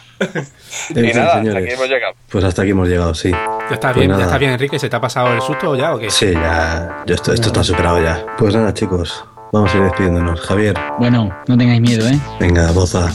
[0.90, 1.64] En Y fin, nada, hasta señores.
[1.64, 2.14] aquí hemos llegado.
[2.30, 3.32] Pues hasta aquí hemos llegado, sí.
[3.32, 4.20] Ya está Pues bien, nada.
[4.22, 4.78] ya está bien, Enrique.
[4.80, 6.10] ¿Se te ha pasado el susto ya o qué?
[6.12, 8.26] Sí, ya, ya esto, esto está superado ya.
[8.38, 10.40] Pues nada, chicos, vamos a ir despidiéndonos.
[10.42, 12.20] Javier, Bueno, no tengáis miedo, ¿eh?
[12.40, 13.12] venga, Boza,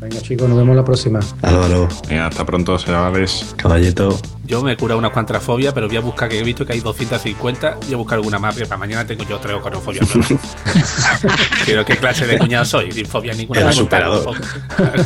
[0.00, 1.20] Venga, chicos, nos vemos la próxima.
[1.42, 3.54] Álvaro, Venga, hasta pronto, chavales.
[3.56, 6.66] Caballito, Yo me he curado unas cuantas fobias, pero voy a buscar que he visto
[6.66, 7.78] que hay 250.
[7.84, 10.08] Voy a buscar alguna más, que para mañana tengo yo tres o cuatro fobias.
[11.64, 13.60] Pero qué clase de cuñado soy, sin fobia ninguna.
[13.60, 14.34] El me.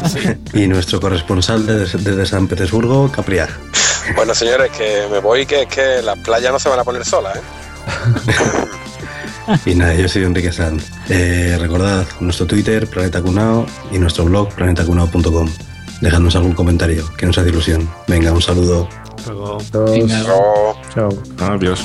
[0.09, 0.18] Sí.
[0.55, 3.51] y nuestro corresponsal desde, desde San Petersburgo, Capriar.
[4.14, 7.05] Bueno, señores, que me voy, que es que las playas no se van a poner
[7.05, 7.41] solas, ¿eh?
[9.64, 10.90] Y nada, yo soy Enrique Sanz.
[11.09, 15.49] Eh, recordad nuestro Twitter, Planeta Cunao, y nuestro blog, planetacunao.com.
[16.01, 17.88] Dejadnos algún comentario, que nos hace ilusión.
[18.07, 18.88] Venga, un saludo.
[19.26, 19.59] Luego.
[19.72, 19.90] Todos.
[19.90, 20.20] Venga.
[20.22, 21.55] Pero- Chao.
[21.55, 21.80] Adiós.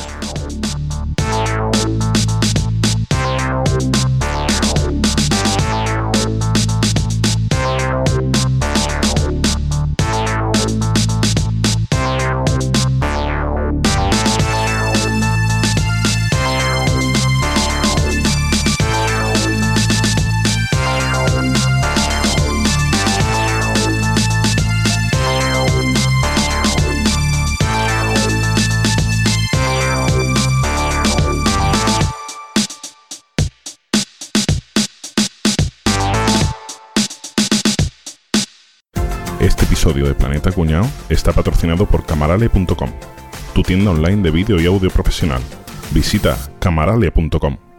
[39.92, 42.89] Episodio de Planeta Cuñado está patrocinado por camarale.com,
[43.54, 45.42] tu tienda online de vídeo y audio profesional.
[45.92, 47.70] Visita camarale.com.